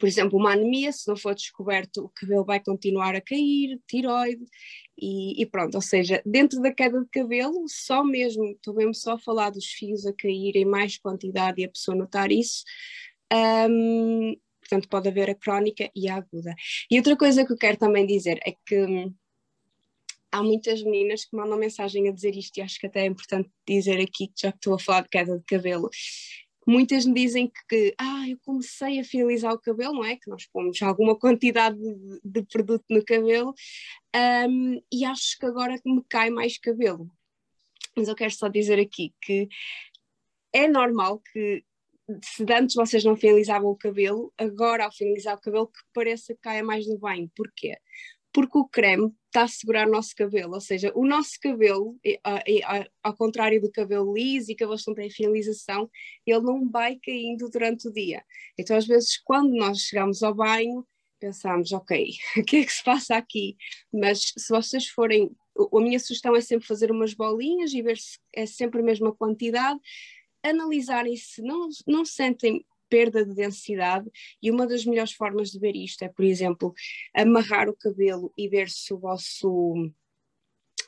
Por 0.00 0.08
exemplo, 0.08 0.38
uma 0.38 0.52
anemia, 0.52 0.90
se 0.90 1.06
não 1.06 1.16
for 1.16 1.34
descoberto, 1.34 2.04
o 2.04 2.08
cabelo 2.08 2.44
vai 2.44 2.58
continuar 2.58 3.14
a 3.14 3.20
cair, 3.20 3.80
tiroide, 3.86 4.44
e, 4.98 5.40
e, 5.40 5.46
pronto, 5.46 5.76
ou 5.76 5.80
seja, 5.80 6.20
dentro 6.26 6.60
da 6.60 6.72
queda 6.72 7.00
de 7.00 7.08
cabelo, 7.08 7.64
só 7.68 8.02
mesmo, 8.02 8.44
estou 8.46 8.74
mesmo 8.74 8.94
só 8.94 9.12
a 9.12 9.18
falar 9.18 9.50
dos 9.50 9.66
fios 9.66 10.04
a 10.04 10.12
cair 10.12 10.56
em 10.56 10.64
mais 10.64 10.98
quantidade 10.98 11.60
e 11.60 11.64
a 11.64 11.68
pessoa 11.68 11.96
notar 11.96 12.32
isso, 12.32 12.64
um, 13.32 14.34
portanto 14.68 14.88
pode 14.88 15.08
haver 15.08 15.30
a 15.30 15.34
crónica 15.34 15.90
e 15.94 16.08
a 16.08 16.16
aguda. 16.16 16.54
E 16.90 16.96
outra 16.98 17.16
coisa 17.16 17.44
que 17.44 17.52
eu 17.52 17.56
quero 17.56 17.76
também 17.76 18.06
dizer 18.06 18.40
é 18.44 18.52
que 18.66 18.84
hum, 18.84 19.14
há 20.32 20.42
muitas 20.42 20.82
meninas 20.82 21.24
que 21.24 21.36
mandam 21.36 21.58
mensagem 21.58 22.08
a 22.08 22.12
dizer 22.12 22.36
isto 22.36 22.58
e 22.58 22.62
acho 22.62 22.78
que 22.78 22.86
até 22.86 23.02
é 23.02 23.06
importante 23.06 23.50
dizer 23.66 24.00
aqui, 24.00 24.30
já 24.36 24.50
que 24.50 24.58
estou 24.58 24.74
a 24.74 24.78
falar 24.78 25.02
de 25.02 25.08
queda 25.08 25.38
de 25.38 25.44
cabelo. 25.44 25.88
Muitas 26.66 27.06
me 27.06 27.14
dizem 27.14 27.50
que, 27.68 27.94
ah, 27.96 28.28
eu 28.28 28.38
comecei 28.44 28.98
a 28.98 29.04
finalizar 29.04 29.52
o 29.52 29.60
cabelo, 29.60 29.94
não 29.94 30.04
é? 30.04 30.16
Que 30.16 30.28
nós 30.28 30.46
pomos 30.46 30.82
alguma 30.82 31.16
quantidade 31.16 31.78
de, 31.78 32.20
de 32.24 32.42
produto 32.42 32.84
no 32.90 33.04
cabelo 33.04 33.54
um, 34.48 34.82
e 34.92 35.04
acho 35.04 35.38
que 35.38 35.46
agora 35.46 35.80
me 35.86 36.02
cai 36.08 36.28
mais 36.28 36.58
cabelo. 36.58 37.08
Mas 37.96 38.08
eu 38.08 38.16
quero 38.16 38.32
só 38.32 38.48
dizer 38.48 38.80
aqui 38.80 39.14
que 39.22 39.48
é 40.52 40.66
normal 40.66 41.22
que 41.32 41.64
se 42.22 42.44
antes 42.52 42.76
vocês 42.76 43.04
não 43.04 43.16
finalizavam 43.16 43.70
o 43.70 43.76
cabelo, 43.76 44.32
agora 44.38 44.84
ao 44.84 44.92
finalizar 44.92 45.36
o 45.36 45.40
cabelo 45.40 45.66
que 45.66 45.80
pareça 45.92 46.34
que 46.34 46.40
caia 46.40 46.62
mais 46.62 46.86
no 46.86 46.98
banho. 46.98 47.30
Porquê? 47.34 47.76
Porque 48.32 48.58
o 48.58 48.68
creme 48.68 49.12
está 49.26 49.44
a 49.44 49.48
segurar 49.48 49.88
o 49.88 49.90
nosso 49.90 50.14
cabelo, 50.14 50.54
ou 50.54 50.60
seja, 50.60 50.92
o 50.94 51.06
nosso 51.06 51.32
cabelo, 51.42 51.98
ao 53.02 53.16
contrário 53.16 53.60
do 53.60 53.72
cabelo 53.72 54.14
liso 54.14 54.52
e 54.52 54.54
cabelos 54.54 54.84
que 54.84 54.90
não 54.90 54.94
têm 54.94 55.10
finalização, 55.10 55.90
ele 56.26 56.40
não 56.40 56.68
vai 56.70 56.96
caindo 57.02 57.48
durante 57.50 57.88
o 57.88 57.92
dia. 57.92 58.22
Então, 58.58 58.76
às 58.76 58.86
vezes, 58.86 59.18
quando 59.24 59.54
nós 59.54 59.78
chegamos 59.78 60.22
ao 60.22 60.34
banho, 60.34 60.86
pensamos, 61.18 61.72
ok, 61.72 62.10
o 62.36 62.44
que 62.44 62.58
é 62.58 62.64
que 62.64 62.72
se 62.72 62.84
passa 62.84 63.16
aqui? 63.16 63.56
Mas 63.92 64.32
se 64.36 64.48
vocês 64.50 64.86
forem, 64.86 65.30
a 65.56 65.80
minha 65.80 65.98
sugestão 65.98 66.36
é 66.36 66.40
sempre 66.40 66.66
fazer 66.66 66.90
umas 66.90 67.14
bolinhas 67.14 67.72
e 67.72 67.82
ver 67.82 67.96
se 67.96 68.18
é 68.34 68.44
sempre 68.46 68.80
a 68.80 68.84
mesma 68.84 69.14
quantidade 69.14 69.80
analisarem 70.50 71.16
se 71.16 71.42
não, 71.42 71.68
não 71.86 72.04
sentem 72.04 72.64
perda 72.88 73.24
de 73.24 73.34
densidade 73.34 74.08
e 74.42 74.50
uma 74.50 74.66
das 74.66 74.84
melhores 74.84 75.12
formas 75.12 75.50
de 75.50 75.58
ver 75.58 75.74
isto 75.74 76.02
é, 76.02 76.08
por 76.08 76.24
exemplo, 76.24 76.72
amarrar 77.14 77.68
o 77.68 77.76
cabelo 77.76 78.32
e 78.36 78.48
ver 78.48 78.70
se 78.70 78.92
o 78.94 78.98
vosso 78.98 79.74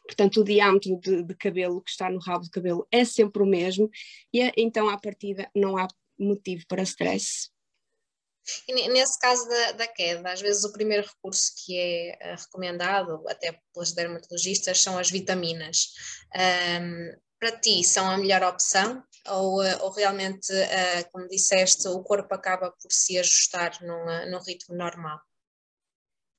portanto 0.04 0.40
o 0.40 0.44
diâmetro 0.44 0.98
de, 1.00 1.22
de 1.22 1.34
cabelo 1.34 1.82
que 1.82 1.90
está 1.90 2.08
no 2.08 2.18
rabo 2.18 2.44
do 2.44 2.50
cabelo 2.50 2.86
é 2.90 3.04
sempre 3.04 3.42
o 3.42 3.46
mesmo 3.46 3.90
e 4.32 4.40
então 4.56 4.88
à 4.88 4.98
partida 4.98 5.50
não 5.54 5.76
há 5.76 5.86
motivo 6.18 6.64
para 6.66 6.82
stress. 6.82 7.50
Nesse 8.66 9.18
caso 9.20 9.46
da, 9.46 9.72
da, 9.72 9.86
queda, 9.86 10.32
às 10.32 10.40
vezes 10.40 10.64
o 10.64 10.72
primeiro 10.72 11.06
recurso 11.06 11.52
que 11.58 11.76
é 11.76 12.16
eh, 12.18 12.34
recomendado, 12.34 13.22
até 13.28 13.60
pelas 13.74 13.92
dermatologistas, 13.92 14.80
são 14.80 14.98
as 14.98 15.10
vitaminas. 15.10 15.92
Um, 16.34 17.12
para 17.38 17.60
ti 17.60 17.84
são 17.84 18.10
a 18.10 18.16
melhor 18.16 18.42
opção 18.42 19.02
ou, 19.30 19.62
eh, 19.62 19.76
ou 19.82 19.90
realmente, 19.90 20.52
uh, 20.52 21.10
como 21.12 21.28
disseste, 21.28 21.88
o 21.88 22.02
corpo 22.02 22.34
acaba 22.34 22.70
por 22.70 22.90
se 22.90 23.18
ajustar 23.18 23.78
num, 23.82 24.10
eh, 24.10 24.30
num 24.30 24.40
ritmo 24.40 24.74
normal? 24.74 25.18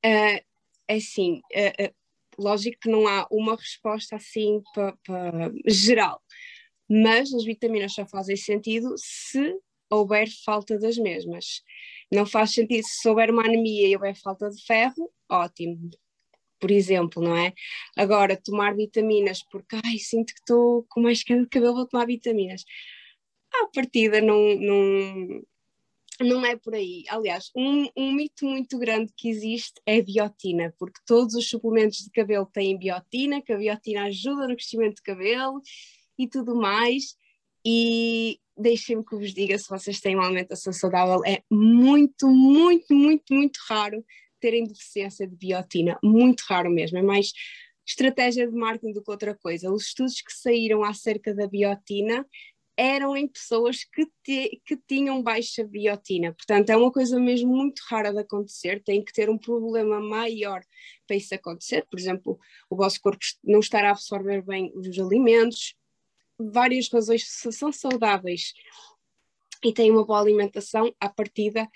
Uh, 0.05 0.39
é 0.87 0.95
assim, 0.95 1.41
uh, 1.55 1.93
lógico 2.37 2.77
que 2.81 2.89
não 2.89 3.07
há 3.07 3.27
uma 3.29 3.55
resposta 3.55 4.15
assim 4.15 4.61
para 4.73 4.93
pa, 5.05 5.31
geral, 5.67 6.21
mas 6.89 7.33
as 7.33 7.43
vitaminas 7.43 7.93
só 7.93 8.05
fazem 8.07 8.35
sentido 8.35 8.95
se 8.97 9.55
houver 9.89 10.27
falta 10.45 10.77
das 10.77 10.97
mesmas. 10.97 11.61
Não 12.11 12.25
faz 12.25 12.53
sentido 12.53 12.83
se 12.85 13.07
houver 13.07 13.29
uma 13.29 13.43
anemia 13.43 13.87
e 13.87 13.95
houver 13.95 14.15
falta 14.15 14.49
de 14.49 14.63
ferro, 14.65 15.11
ótimo, 15.29 15.89
por 16.59 16.71
exemplo, 16.71 17.23
não 17.23 17.35
é? 17.35 17.53
Agora, 17.97 18.35
tomar 18.35 18.75
vitaminas 18.75 19.43
porque, 19.51 19.77
ai, 19.83 19.97
sinto 19.97 20.33
que 20.33 20.39
estou 20.39 20.85
com 20.89 21.01
mais 21.01 21.23
queda 21.23 21.41
de 21.41 21.49
cabelo, 21.49 21.75
vou 21.75 21.87
tomar 21.87 22.05
vitaminas. 22.05 22.63
À 23.53 23.67
partida 23.73 24.21
não, 24.21 24.55
não, 24.55 25.41
não 26.21 26.45
é 26.45 26.55
por 26.55 26.75
aí. 26.75 27.03
Aliás, 27.09 27.51
um, 27.55 27.87
um 27.95 28.11
mito 28.11 28.45
muito 28.45 28.77
grande 28.77 29.11
que 29.15 29.29
existe 29.29 29.81
é 29.85 29.97
a 29.97 30.03
biotina, 30.03 30.73
porque 30.77 30.99
todos 31.05 31.35
os 31.35 31.49
suplementos 31.49 31.99
de 31.99 32.11
cabelo 32.11 32.45
têm 32.45 32.77
biotina, 32.77 33.41
que 33.41 33.53
a 33.53 33.57
biotina 33.57 34.03
ajuda 34.05 34.47
no 34.47 34.55
crescimento 34.55 34.97
de 34.97 35.03
cabelo 35.03 35.61
e 36.17 36.27
tudo 36.27 36.55
mais. 36.55 37.15
E 37.65 38.39
deixem-me 38.57 39.03
que 39.03 39.15
vos 39.15 39.33
diga, 39.33 39.57
se 39.57 39.69
vocês 39.69 39.99
têm 39.99 40.15
uma 40.15 40.25
alimentação 40.25 40.73
saudável, 40.73 41.21
é 41.25 41.41
muito, 41.49 42.27
muito, 42.27 42.93
muito, 42.93 43.33
muito 43.33 43.59
raro 43.67 44.03
terem 44.39 44.63
deficiência 44.63 45.27
de 45.27 45.35
biotina, 45.35 45.97
muito 46.03 46.41
raro 46.47 46.69
mesmo, 46.69 46.97
é 46.97 47.01
mais 47.01 47.31
estratégia 47.85 48.47
de 48.47 48.55
marketing 48.55 48.93
do 48.93 49.03
que 49.03 49.11
outra 49.11 49.35
coisa. 49.35 49.71
Os 49.71 49.87
estudos 49.87 50.21
que 50.21 50.31
saíram 50.31 50.83
acerca 50.83 51.33
da 51.33 51.47
biotina 51.47 52.25
eram 52.77 53.17
em 53.17 53.27
pessoas 53.27 53.83
que, 53.83 54.05
te, 54.23 54.61
que 54.65 54.77
tinham 54.87 55.21
baixa 55.21 55.65
biotina, 55.65 56.33
portanto 56.33 56.69
é 56.69 56.77
uma 56.77 56.89
coisa 56.89 57.19
mesmo 57.19 57.53
muito 57.53 57.81
rara 57.89 58.13
de 58.13 58.19
acontecer, 58.19 58.81
tem 58.81 59.03
que 59.03 59.11
ter 59.11 59.29
um 59.29 59.37
problema 59.37 59.99
maior 59.99 60.61
para 61.05 61.17
isso 61.17 61.35
acontecer, 61.35 61.85
por 61.91 61.99
exemplo, 61.99 62.39
o 62.69 62.77
vosso 62.77 63.01
corpo 63.01 63.19
não 63.43 63.59
estar 63.59 63.83
a 63.83 63.91
absorver 63.91 64.41
bem 64.43 64.71
os 64.73 64.97
alimentos, 64.97 65.75
várias 66.39 66.87
razões 66.89 67.27
se 67.27 67.51
são 67.51 67.69
saudáveis. 67.69 68.53
E 69.61 69.73
têm 69.73 69.91
uma 69.91 70.05
boa 70.05 70.21
alimentação, 70.21 70.95
à 71.01 71.09
partida 71.09 71.67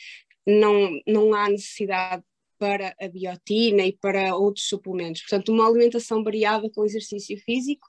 não, 0.47 1.01
não 1.05 1.33
há 1.33 1.49
necessidade 1.49 2.23
para 2.63 2.95
a 2.97 3.09
biotina 3.09 3.85
e 3.85 3.91
para 3.91 4.37
outros 4.37 4.69
suplementos. 4.69 5.21
Portanto, 5.23 5.51
uma 5.51 5.67
alimentação 5.67 6.23
variada 6.23 6.69
com 6.69 6.85
exercício 6.85 7.37
físico. 7.39 7.85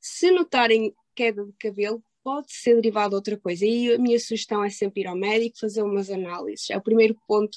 Se 0.00 0.30
notarem 0.30 0.94
queda 1.14 1.44
de 1.44 1.52
cabelo, 1.60 2.02
pode 2.22 2.50
ser 2.50 2.76
derivado 2.76 3.10
de 3.10 3.16
outra 3.16 3.36
coisa. 3.36 3.66
E 3.66 3.92
a 3.92 3.98
minha 3.98 4.18
sugestão 4.18 4.64
é 4.64 4.70
sempre 4.70 5.02
ir 5.02 5.08
ao 5.08 5.14
médico, 5.14 5.58
fazer 5.58 5.82
umas 5.82 6.08
análises. 6.08 6.70
É 6.70 6.76
o 6.78 6.80
primeiro 6.80 7.14
ponto 7.28 7.54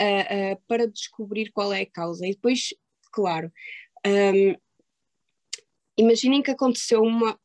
uh, 0.00 0.54
uh, 0.54 0.62
para 0.66 0.88
descobrir 0.88 1.52
qual 1.52 1.72
é 1.72 1.82
a 1.82 1.86
causa. 1.86 2.26
E 2.26 2.32
depois, 2.32 2.74
claro, 3.12 3.52
um, 4.04 4.56
imaginem 5.96 6.42
que 6.42 6.50
aconteceu 6.50 7.02
uma, 7.02 7.38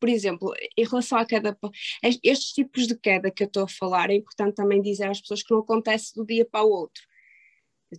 por 0.00 0.08
exemplo, 0.08 0.52
em 0.76 0.84
relação 0.84 1.18
à 1.18 1.24
queda, 1.24 1.56
estes 2.02 2.50
tipos 2.50 2.88
de 2.88 2.98
queda 2.98 3.30
que 3.30 3.44
eu 3.44 3.46
estou 3.46 3.62
a 3.62 3.68
falar, 3.68 4.10
é 4.10 4.16
importante 4.16 4.56
também 4.56 4.82
dizer 4.82 5.08
às 5.08 5.20
pessoas 5.20 5.44
que 5.44 5.54
não 5.54 5.60
acontece 5.60 6.12
do 6.16 6.26
dia 6.26 6.44
para 6.44 6.64
o 6.64 6.70
outro. 6.70 7.04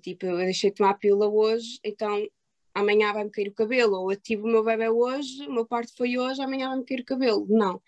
Tipo, 0.01 0.25
eu 0.25 0.37
deixei 0.37 0.69
de 0.69 0.75
tomar 0.75 0.91
a 0.91 0.93
pílula 0.95 1.27
hoje, 1.27 1.79
então 1.83 2.27
amanhã 2.73 3.13
vai-me 3.13 3.31
cair 3.31 3.47
o 3.47 3.53
cabelo, 3.53 3.95
ou 3.95 4.11
eu 4.11 4.19
tive 4.19 4.43
o 4.43 4.47
meu 4.47 4.63
bebê 4.63 4.89
hoje, 4.89 5.47
o 5.47 5.53
meu 5.53 5.65
parto 5.65 5.93
foi 5.97 6.17
hoje, 6.17 6.41
amanhã 6.41 6.69
vai-me 6.69 6.85
cair 6.85 7.01
o 7.01 7.05
cabelo. 7.05 7.45
Não. 7.49 7.81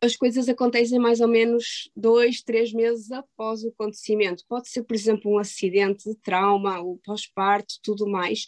As 0.00 0.16
coisas 0.16 0.48
acontecem 0.48 0.98
mais 0.98 1.20
ou 1.20 1.28
menos 1.28 1.90
dois, 1.94 2.42
três 2.42 2.72
meses 2.72 3.12
após 3.12 3.62
o 3.62 3.68
acontecimento. 3.68 4.44
Pode 4.48 4.68
ser, 4.68 4.82
por 4.82 4.94
exemplo, 4.94 5.30
um 5.32 5.38
acidente 5.38 6.08
de 6.08 6.16
trauma, 6.16 6.80
o 6.80 6.98
pós-parto, 7.04 7.74
tudo 7.82 8.08
mais 8.08 8.46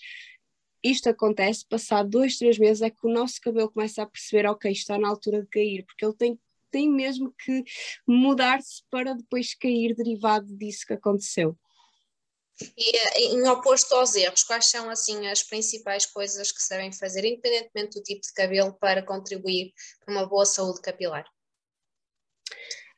isto 0.85 1.09
acontece, 1.09 1.65
passado 1.67 2.11
dois, 2.11 2.37
três 2.37 2.59
meses, 2.59 2.83
é 2.83 2.91
que 2.91 3.07
o 3.07 3.11
nosso 3.11 3.41
cabelo 3.41 3.71
começa 3.71 4.03
a 4.03 4.07
perceber, 4.07 4.47
ok, 4.47 4.71
está 4.71 4.99
na 4.99 5.09
altura 5.09 5.41
de 5.41 5.49
cair, 5.49 5.83
porque 5.87 6.05
ele 6.05 6.15
tem, 6.15 6.39
tem 6.71 6.91
mesmo 6.91 7.33
que 7.33 7.65
mudar-se 8.07 8.83
para 8.91 9.15
depois 9.15 9.55
cair 9.55 9.95
derivado 9.95 10.55
disso 10.55 10.87
que 10.87 10.93
aconteceu. 10.93 11.57
E 12.77 12.97
eh, 12.97 13.21
em 13.33 13.49
oposto 13.49 13.95
aos 13.95 14.15
erros, 14.15 14.45
quais 14.45 14.67
são 14.67 14.89
assim 14.89 15.27
as 15.27 15.43
principais 15.43 16.07
coisas 16.07 16.53
que 16.53 16.69
devem 16.69 16.93
fazer, 16.93 17.25
independentemente 17.25 17.99
do 17.99 18.03
tipo 18.03 18.21
de 18.21 18.33
cabelo, 18.33 18.73
para 18.75 19.03
contribuir 19.03 19.73
para 20.05 20.15
uma 20.15 20.27
boa 20.27 20.47
saúde 20.47 20.81
capilar? 20.81 21.25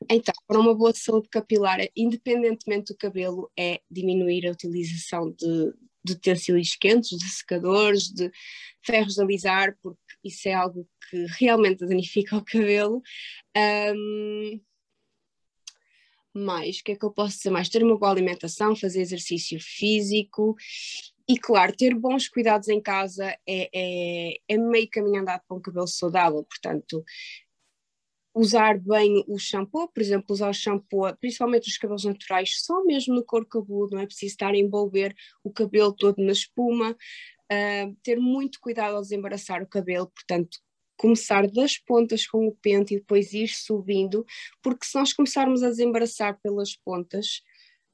Então, 0.09 0.33
para 0.47 0.59
uma 0.59 0.75
boa 0.75 0.93
saúde 0.93 1.27
capilar, 1.29 1.79
independentemente 1.95 2.93
do 2.93 2.97
cabelo, 2.97 3.51
é 3.57 3.81
diminuir 3.89 4.47
a 4.47 4.51
utilização 4.51 5.31
de, 5.31 5.73
de 6.03 6.13
utensílios 6.13 6.75
quentes, 6.75 7.17
de 7.17 7.29
secadores, 7.29 8.03
de 8.03 8.31
ferros 8.85 9.15
de 9.15 9.21
alisar, 9.21 9.75
porque 9.81 9.99
isso 10.23 10.47
é 10.47 10.53
algo 10.53 10.87
que 11.09 11.25
realmente 11.39 11.85
danifica 11.85 12.37
o 12.37 12.45
cabelo. 12.45 13.01
Um, 13.55 14.61
mais, 16.37 16.79
o 16.79 16.83
que 16.83 16.91
é 16.93 16.95
que 16.95 17.05
eu 17.05 17.11
posso 17.11 17.37
dizer 17.37 17.49
mais? 17.49 17.69
Ter 17.69 17.83
uma 17.83 17.97
boa 17.97 18.11
alimentação, 18.11 18.75
fazer 18.75 19.01
exercício 19.01 19.59
físico 19.59 20.55
e, 21.27 21.37
claro, 21.37 21.75
ter 21.75 21.93
bons 21.93 22.29
cuidados 22.29 22.69
em 22.69 22.81
casa 22.81 23.35
é, 23.47 23.69
é, 23.73 24.37
é 24.47 24.57
meio 24.57 24.89
caminho 24.89 25.21
andado 25.21 25.41
para 25.47 25.57
um 25.57 25.61
cabelo 25.61 25.87
saudável, 25.87 26.43
portanto, 26.43 27.03
usar 28.33 28.79
bem 28.79 29.23
o 29.27 29.37
shampoo, 29.37 29.87
por 29.87 30.01
exemplo, 30.01 30.27
usar 30.29 30.49
o 30.49 30.53
shampoo, 30.53 31.15
principalmente 31.19 31.67
os 31.67 31.77
cabelos 31.77 32.05
naturais, 32.05 32.61
só 32.63 32.83
mesmo 32.83 33.15
no 33.15 33.25
couro 33.25 33.47
cabeludo, 33.47 33.95
não 33.95 34.03
é 34.03 34.05
preciso 34.05 34.33
estar 34.33 34.53
a 34.53 34.57
envolver 34.57 35.15
o 35.43 35.51
cabelo 35.51 35.91
todo 35.91 36.23
na 36.23 36.31
espuma, 36.31 36.91
uh, 36.91 37.97
ter 38.03 38.17
muito 38.19 38.59
cuidado 38.61 38.95
ao 38.95 39.01
desembaraçar 39.01 39.63
o 39.63 39.67
cabelo, 39.67 40.07
portanto, 40.07 40.59
começar 40.97 41.47
das 41.47 41.77
pontas 41.77 42.25
com 42.25 42.47
o 42.47 42.55
pente 42.55 42.95
e 42.95 42.99
depois 42.99 43.33
ir 43.33 43.47
subindo, 43.47 44.25
porque 44.61 44.85
se 44.85 44.97
nós 44.97 45.13
começarmos 45.13 45.63
a 45.63 45.69
desembaraçar 45.69 46.39
pelas 46.41 46.75
pontas, 46.75 47.41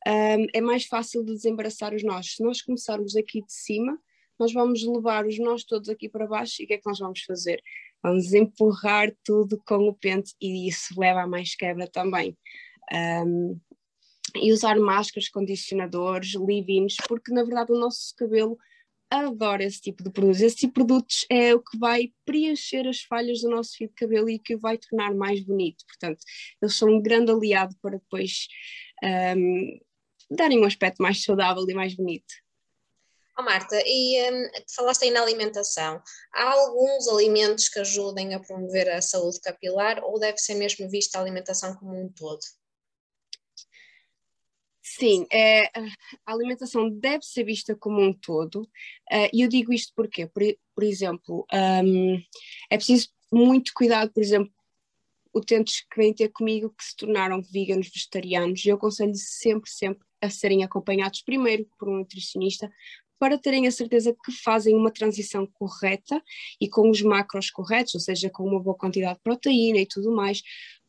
um, 0.08 0.48
é 0.54 0.62
mais 0.62 0.86
fácil 0.86 1.24
de 1.24 1.34
desembaraçar 1.34 1.94
os 1.94 2.04
nós. 2.04 2.36
Se 2.36 2.44
nós 2.44 2.62
começarmos 2.62 3.16
aqui 3.16 3.42
de 3.42 3.54
cima, 3.54 3.98
nós 4.40 4.52
vamos 4.52 4.84
levar 4.84 5.26
os 5.26 5.38
nós 5.38 5.64
todos 5.64 5.90
aqui 5.90 6.10
para 6.10 6.28
baixo 6.28 6.62
e 6.62 6.66
o 6.66 6.68
que 6.68 6.74
é 6.74 6.78
que 6.78 6.88
nós 6.88 7.00
vamos 7.00 7.22
fazer? 7.24 7.62
Vamos 8.02 8.34
empurrar 8.34 9.14
tudo 9.24 9.62
com 9.66 9.88
o 9.88 9.94
pente 9.94 10.34
e 10.42 10.68
isso 10.68 11.00
leva 11.00 11.22
a 11.22 11.28
mais 11.28 11.56
quebra 11.56 11.88
também. 11.88 12.38
Um, 13.26 13.60
e 14.36 14.52
usar 14.52 14.78
máscaras, 14.78 15.30
condicionadores, 15.30 16.34
leave-ins, 16.34 16.96
porque 17.08 17.32
na 17.32 17.44
verdade 17.44 17.72
o 17.72 17.80
nosso 17.80 18.14
cabelo 18.18 18.58
adora 19.20 19.64
esse 19.64 19.82
tipo 19.82 20.04
de 20.04 20.12
produtos. 20.12 20.42
Esse 20.42 20.56
tipo 20.56 20.72
de 20.72 20.86
produtos 20.86 21.26
é 21.30 21.54
o 21.54 21.62
que 21.62 21.78
vai 21.78 22.12
preencher 22.26 22.88
as 22.88 23.02
falhas 23.02 23.42
do 23.42 23.50
nosso 23.50 23.76
fio 23.78 23.88
de 23.88 23.94
cabelo 23.94 24.30
e 24.30 24.40
que 24.40 24.56
o 24.56 24.60
vai 24.60 24.78
tornar 24.78 25.14
mais 25.14 25.42
bonito. 25.44 25.86
Portanto, 25.86 26.20
eles 26.62 26.76
são 26.76 26.90
um 26.90 27.02
grande 27.02 27.32
aliado 27.32 27.76
para 27.82 27.98
depois 27.98 28.48
um, 29.04 29.80
darem 30.32 30.60
um 30.60 30.66
aspecto 30.66 31.02
mais 31.02 31.24
saudável 31.24 31.66
e 31.68 31.74
mais 31.74 31.96
bonito. 31.96 32.34
Oh, 33.38 33.42
Marta, 33.42 33.82
e 33.84 34.32
um, 34.32 34.50
falaste 34.76 35.04
aí 35.04 35.12
na 35.12 35.22
alimentação. 35.22 36.02
Há 36.34 36.52
alguns 36.52 37.08
alimentos 37.08 37.68
que 37.68 37.80
ajudem 37.80 38.36
a 38.36 38.40
promover 38.40 38.90
a 38.90 39.02
saúde 39.02 39.40
capilar 39.42 40.04
ou 40.04 40.20
deve 40.20 40.38
ser 40.38 40.54
mesmo 40.54 40.88
vista 40.88 41.18
a 41.18 41.22
alimentação 41.22 41.76
como 41.76 42.00
um 42.00 42.10
todo? 42.10 42.42
Sim, 44.86 45.26
é, 45.32 45.68
a 46.26 46.34
alimentação 46.34 46.90
deve 46.90 47.24
ser 47.24 47.46
vista 47.46 47.74
como 47.74 48.02
um 48.02 48.12
todo, 48.12 48.64
uh, 48.64 49.30
e 49.32 49.42
eu 49.42 49.48
digo 49.48 49.72
isto 49.72 49.94
porque, 49.96 50.28
por, 50.28 50.44
por 50.76 50.84
exemplo, 50.84 51.48
um, 51.54 52.22
é 52.70 52.76
preciso 52.76 53.08
muito 53.32 53.72
cuidado, 53.74 54.12
por 54.12 54.22
exemplo, 54.22 54.52
utentes 55.34 55.86
que 55.90 55.98
vêm 55.98 56.14
ter 56.14 56.28
comigo 56.30 56.70
que 56.78 56.84
se 56.84 56.98
tornaram 56.98 57.42
veganos, 57.42 57.88
vegetarianos, 57.88 58.66
e 58.66 58.70
eu 58.70 58.76
aconselho 58.76 59.16
sempre, 59.16 59.70
sempre 59.72 60.06
a 60.22 60.30
serem 60.30 60.66
acompanhados 60.66 61.22
primeiro 61.22 61.66
por 61.80 61.88
um 61.88 62.00
nutricionista, 62.00 62.70
para 63.18 63.38
terem 63.38 63.68
a 63.68 63.72
certeza 63.72 64.14
que 64.14 64.34
fazem 64.34 64.76
uma 64.76 64.92
transição 64.92 65.48
correta 65.54 66.22
e 66.60 66.68
com 66.68 66.90
os 66.90 67.02
macros 67.02 67.50
corretos, 67.50 67.96
ou 67.96 68.02
seja, 68.02 68.30
com 68.30 68.44
uma 68.44 68.60
boa 68.62 68.76
quantidade 68.76 69.16
de 69.16 69.24
proteína 69.24 69.80
e 69.80 69.86
tudo 69.86 70.14
mais, 70.14 70.42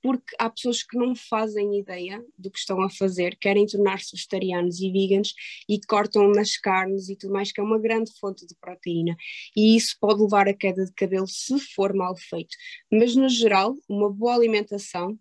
porque 0.04 0.36
há 0.38 0.50
pessoas 0.50 0.82
que 0.82 0.98
não 0.98 1.16
fazem 1.16 1.78
ideia 1.78 2.22
do 2.36 2.50
que 2.50 2.58
estão 2.58 2.82
a 2.82 2.90
fazer, 2.90 3.38
querem 3.38 3.64
tornar-se 3.64 4.14
vegetarianos 4.14 4.78
e 4.78 4.92
veganos 4.92 5.32
e 5.66 5.80
cortam 5.80 6.28
nas 6.28 6.58
carnes 6.58 7.08
e 7.08 7.16
tudo 7.16 7.32
mais, 7.32 7.50
que 7.50 7.58
é 7.58 7.64
uma 7.64 7.78
grande 7.78 8.12
fonte 8.20 8.46
de 8.46 8.54
proteína. 8.56 9.16
E 9.56 9.74
isso 9.74 9.96
pode 9.98 10.20
levar 10.20 10.46
a 10.46 10.52
queda 10.52 10.84
de 10.84 10.92
cabelo 10.92 11.26
se 11.26 11.58
for 11.58 11.94
mal 11.94 12.14
feito. 12.18 12.54
Mas, 12.92 13.16
no 13.16 13.30
geral, 13.30 13.74
uma 13.88 14.12
boa 14.12 14.34
alimentação 14.34 15.18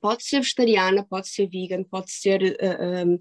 pode 0.00 0.22
ser 0.22 0.42
vegetariana, 0.42 1.04
pode 1.04 1.26
ser 1.26 1.48
vegan, 1.48 1.82
pode 1.82 2.12
ser 2.12 2.40
uh, 2.40 2.56
eh, 2.60 3.04
um, 3.04 3.14
eh, 3.14 3.18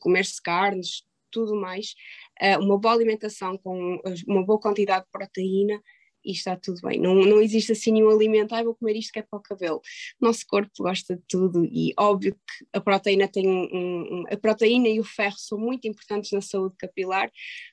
comer-se 0.00 0.42
carnes, 0.42 1.04
tudo 1.30 1.54
mais, 1.54 1.94
uh, 2.42 2.60
uma 2.64 2.76
boa 2.76 2.94
alimentação 2.94 3.56
com 3.58 4.00
uma 4.26 4.44
boa 4.44 4.58
quantidade 4.58 5.04
de 5.04 5.10
proteína 5.12 5.80
e 6.26 6.32
está 6.32 6.56
tudo 6.56 6.80
bem. 6.82 7.00
Não, 7.00 7.14
não 7.14 7.40
existe 7.40 7.72
assim 7.72 7.92
nenhum 7.92 8.10
alimento, 8.10 8.54
ah, 8.54 8.62
vou 8.62 8.74
comer 8.74 8.96
isto 8.96 9.12
que 9.12 9.20
é 9.20 9.22
para 9.22 9.38
o 9.38 9.42
cabelo. 9.42 9.80
O 10.20 10.26
nosso 10.26 10.44
corpo 10.46 10.70
gosta 10.80 11.16
de 11.16 11.22
tudo 11.28 11.64
e 11.64 11.94
óbvio 11.96 12.34
que 12.34 12.66
a 12.72 12.80
proteína 12.80 13.28
tem 13.28 13.48
um, 13.48 13.62
um, 13.72 14.24
a 14.30 14.36
proteína 14.36 14.88
e 14.88 14.98
o 14.98 15.04
ferro 15.04 15.38
são 15.38 15.56
muito 15.56 15.86
importantes 15.86 16.32
na 16.32 16.40
saúde 16.40 16.74
capilar, 16.76 17.30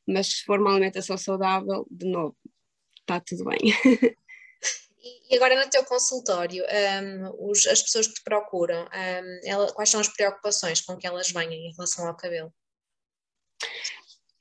mas 0.07 0.27
se 0.27 0.43
for 0.43 0.59
uma 0.59 0.71
alimentação 0.71 1.17
saudável, 1.17 1.87
de 1.89 2.05
novo, 2.05 2.37
está 3.01 3.19
tudo 3.19 3.45
bem. 3.45 3.59
E 5.29 5.35
agora 5.35 5.61
no 5.61 5.69
teu 5.69 5.83
consultório, 5.83 6.63
um, 6.63 7.49
os, 7.49 7.67
as 7.67 7.81
pessoas 7.81 8.07
que 8.07 8.13
te 8.13 8.23
procuram, 8.23 8.83
um, 8.83 9.39
ela, 9.43 9.69
quais 9.73 9.89
são 9.89 9.99
as 9.99 10.07
preocupações 10.07 10.79
com 10.79 10.95
que 10.95 11.05
elas 11.05 11.29
venham 11.29 11.51
em 11.51 11.73
relação 11.73 12.07
ao 12.07 12.15
cabelo? 12.15 12.53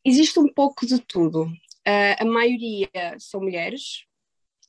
Existe 0.04 0.38
um 0.38 0.46
pouco 0.52 0.86
de 0.86 1.00
tudo. 1.00 1.48
Uh, 1.86 2.16
a 2.20 2.24
maioria 2.24 2.88
são 3.18 3.40
mulheres. 3.40 4.04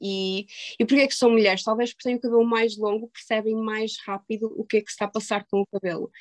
E, 0.01 0.47
e 0.77 0.85
porquê 0.85 1.03
é 1.03 1.07
que 1.07 1.15
são 1.15 1.29
mulheres? 1.29 1.63
Talvez 1.63 1.93
porque 1.93 2.09
têm 2.09 2.15
o 2.15 2.19
cabelo 2.19 2.43
mais 2.43 2.75
longo, 2.77 3.07
percebem 3.07 3.55
mais 3.55 3.95
rápido 4.05 4.53
o 4.57 4.65
que 4.65 4.77
é 4.77 4.81
que 4.81 4.91
está 4.91 5.05
a 5.05 5.09
passar 5.09 5.45
com 5.45 5.61
o 5.61 5.65
cabelo. 5.67 6.11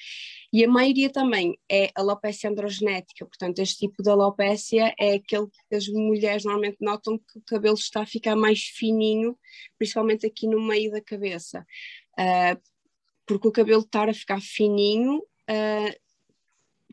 E 0.53 0.65
a 0.65 0.69
maioria 0.69 1.11
também 1.11 1.59
é 1.69 1.91
alopecia 1.97 2.49
androgenética, 2.49 3.27
portanto, 3.27 3.59
este 3.59 3.79
tipo 3.79 4.01
de 4.03 4.09
alopecia 4.09 4.95
é 5.01 5.15
aquele 5.15 5.49
que 5.69 5.75
as 5.75 5.89
mulheres 5.89 6.45
normalmente 6.45 6.77
notam 6.81 7.19
que 7.19 7.39
o 7.39 7.43
cabelo 7.43 7.75
está 7.75 8.03
a 8.03 8.07
ficar 8.07 8.37
mais 8.37 8.63
fininho, 8.63 9.37
principalmente 9.77 10.27
aqui 10.27 10.47
no 10.47 10.63
meio 10.63 10.93
da 10.93 11.01
cabeça. 11.01 11.67
Uh, 12.13 12.61
porque 13.27 13.49
o 13.49 13.53
cabelo 13.53 13.83
estar 13.83 14.09
a 14.09 14.15
ficar 14.15 14.41
fininho 14.41 15.19
uh, 15.19 16.03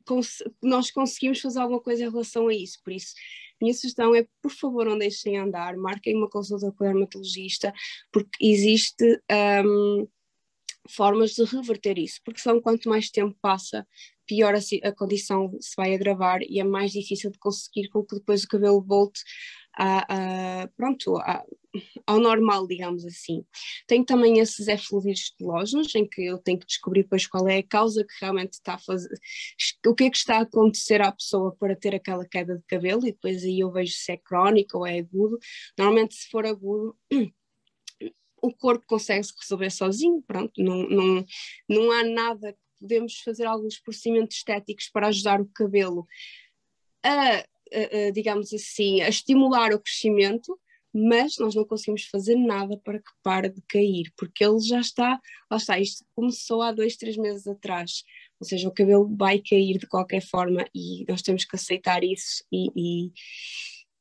cons 0.06 0.42
nós 0.62 0.90
conseguimos 0.90 1.40
fazer 1.40 1.60
alguma 1.60 1.82
coisa 1.82 2.04
em 2.04 2.10
relação 2.10 2.48
a 2.48 2.54
isso. 2.54 2.82
Por 2.84 2.94
isso, 2.94 3.14
minha 3.62 3.74
sugestão 3.74 4.16
é, 4.16 4.26
por 4.42 4.52
favor, 4.52 4.86
não 4.86 4.98
deixem 4.98 5.38
andar, 5.38 5.76
marquem 5.78 6.16
uma 6.16 6.30
consulta 6.30 6.72
com 6.72 6.84
o 6.84 6.88
dermatologista, 6.88 7.74
porque 8.12 8.38
existe 8.42 9.22
um, 9.66 10.08
formas 10.90 11.32
de 11.32 11.44
reverter 11.44 11.98
isso, 11.98 12.20
porque 12.24 12.40
são 12.40 12.62
quanto 12.62 12.90
mais 12.90 13.10
tempo 13.10 13.38
passa, 13.42 13.88
pior 14.26 14.54
a, 14.56 14.60
a, 14.88 14.92
condição 14.92 15.52
se 15.60 15.74
vai 15.76 15.94
agravar 15.94 16.42
e 16.42 16.60
é 16.60 16.64
mais 16.64 16.92
difícil 16.92 17.32
de 17.32 17.40
conseguir 17.40 17.90
com 17.90 18.04
que 18.04 18.16
depois 18.16 18.44
o 18.44 18.48
cabelo 18.48 18.82
volte 18.82 19.22
a, 19.78 20.64
a 20.64 20.68
pronto, 20.70 21.18
a, 21.18 21.44
ao 22.06 22.20
normal, 22.20 22.68
digamos 22.68 23.06
assim. 23.06 23.46
Tenho 23.88 24.06
também 24.06 24.40
esses 24.40 24.68
efluvídeos 24.68 25.32
telógenos, 25.38 25.94
em 25.96 26.08
que 26.08 26.26
eu 26.26 26.38
tenho 26.40 26.60
que 26.60 26.66
descobrir 26.66 27.04
depois 27.04 27.28
qual 27.28 27.48
é 27.48 27.60
a 27.60 27.68
causa 27.68 28.04
que 28.04 28.14
realmente 28.20 28.54
está 28.54 28.76
a 28.76 28.80
fazer, 28.80 29.10
o 29.86 29.96
que 29.96 30.06
é 30.06 30.10
que 30.10 30.18
está 30.18 30.38
a 30.38 30.42
acontecer 30.42 31.02
à 31.02 31.12
pessoa 31.12 31.56
para 31.56 31.76
ter 31.76 31.96
aquela 31.96 32.26
queda 32.26 32.58
de 32.58 32.64
cabelo, 32.68 33.06
e 33.08 33.12
depois 33.12 33.44
aí 33.44 33.60
eu 33.60 33.72
vejo 33.72 33.94
se 33.94 34.12
é 34.12 34.18
crónico 34.18 34.80
ou 34.80 34.88
é 34.88 35.00
agudo. 35.00 35.38
Normalmente, 35.78 36.16
se 36.16 36.30
for 36.30 36.46
agudo, 36.46 36.98
o 38.42 38.54
corpo 38.54 38.86
consegue 38.88 39.24
se 39.24 39.34
resolver 39.40 39.70
sozinho, 39.70 40.24
pronto, 40.26 40.54
não, 40.58 40.88
não, 40.90 41.26
não 41.68 41.92
há 41.92 42.04
nada 42.04 42.56
podemos 42.80 43.20
fazer 43.20 43.46
alguns 43.46 43.78
procedimentos 43.78 44.38
estéticos 44.38 44.90
para 44.90 45.08
ajudar 45.08 45.42
o 45.42 45.50
cabelo 45.54 46.08
a 47.04 47.46
digamos 48.14 48.54
assim, 48.54 49.02
a 49.02 49.10
estimular 49.10 49.74
o 49.74 49.80
crescimento, 49.80 50.58
mas 50.94 51.38
nós 51.38 51.54
não 51.56 51.66
conseguimos 51.66 52.06
fazer 52.06 52.36
nada 52.36 52.78
para 52.78 53.00
que 53.00 53.12
pare 53.22 53.50
de 53.50 53.62
cair, 53.68 54.12
porque 54.18 54.44
ele 54.44 54.60
já 54.60 54.80
está, 54.80 55.20
lá 55.50 55.58
está, 55.58 55.80
isto 55.80 56.04
começou 56.16 56.62
há 56.62 56.72
dois, 56.72 56.96
três 56.96 57.16
meses 57.16 57.48
atrás, 57.48 58.04
ou 58.40 58.48
seja, 58.48 58.68
o 58.68 58.74
cabelo 58.74 59.08
vai 59.16 59.40
cair 59.40 59.78
de 59.78 59.88
qualquer 59.88 60.22
forma 60.22 60.66
e 60.74 61.06
nós 61.08 61.22
temos 61.22 61.46
que 61.46 61.56
aceitar 61.56 62.04
isso 62.04 62.44
e, 62.52 62.70
e, 62.76 63.12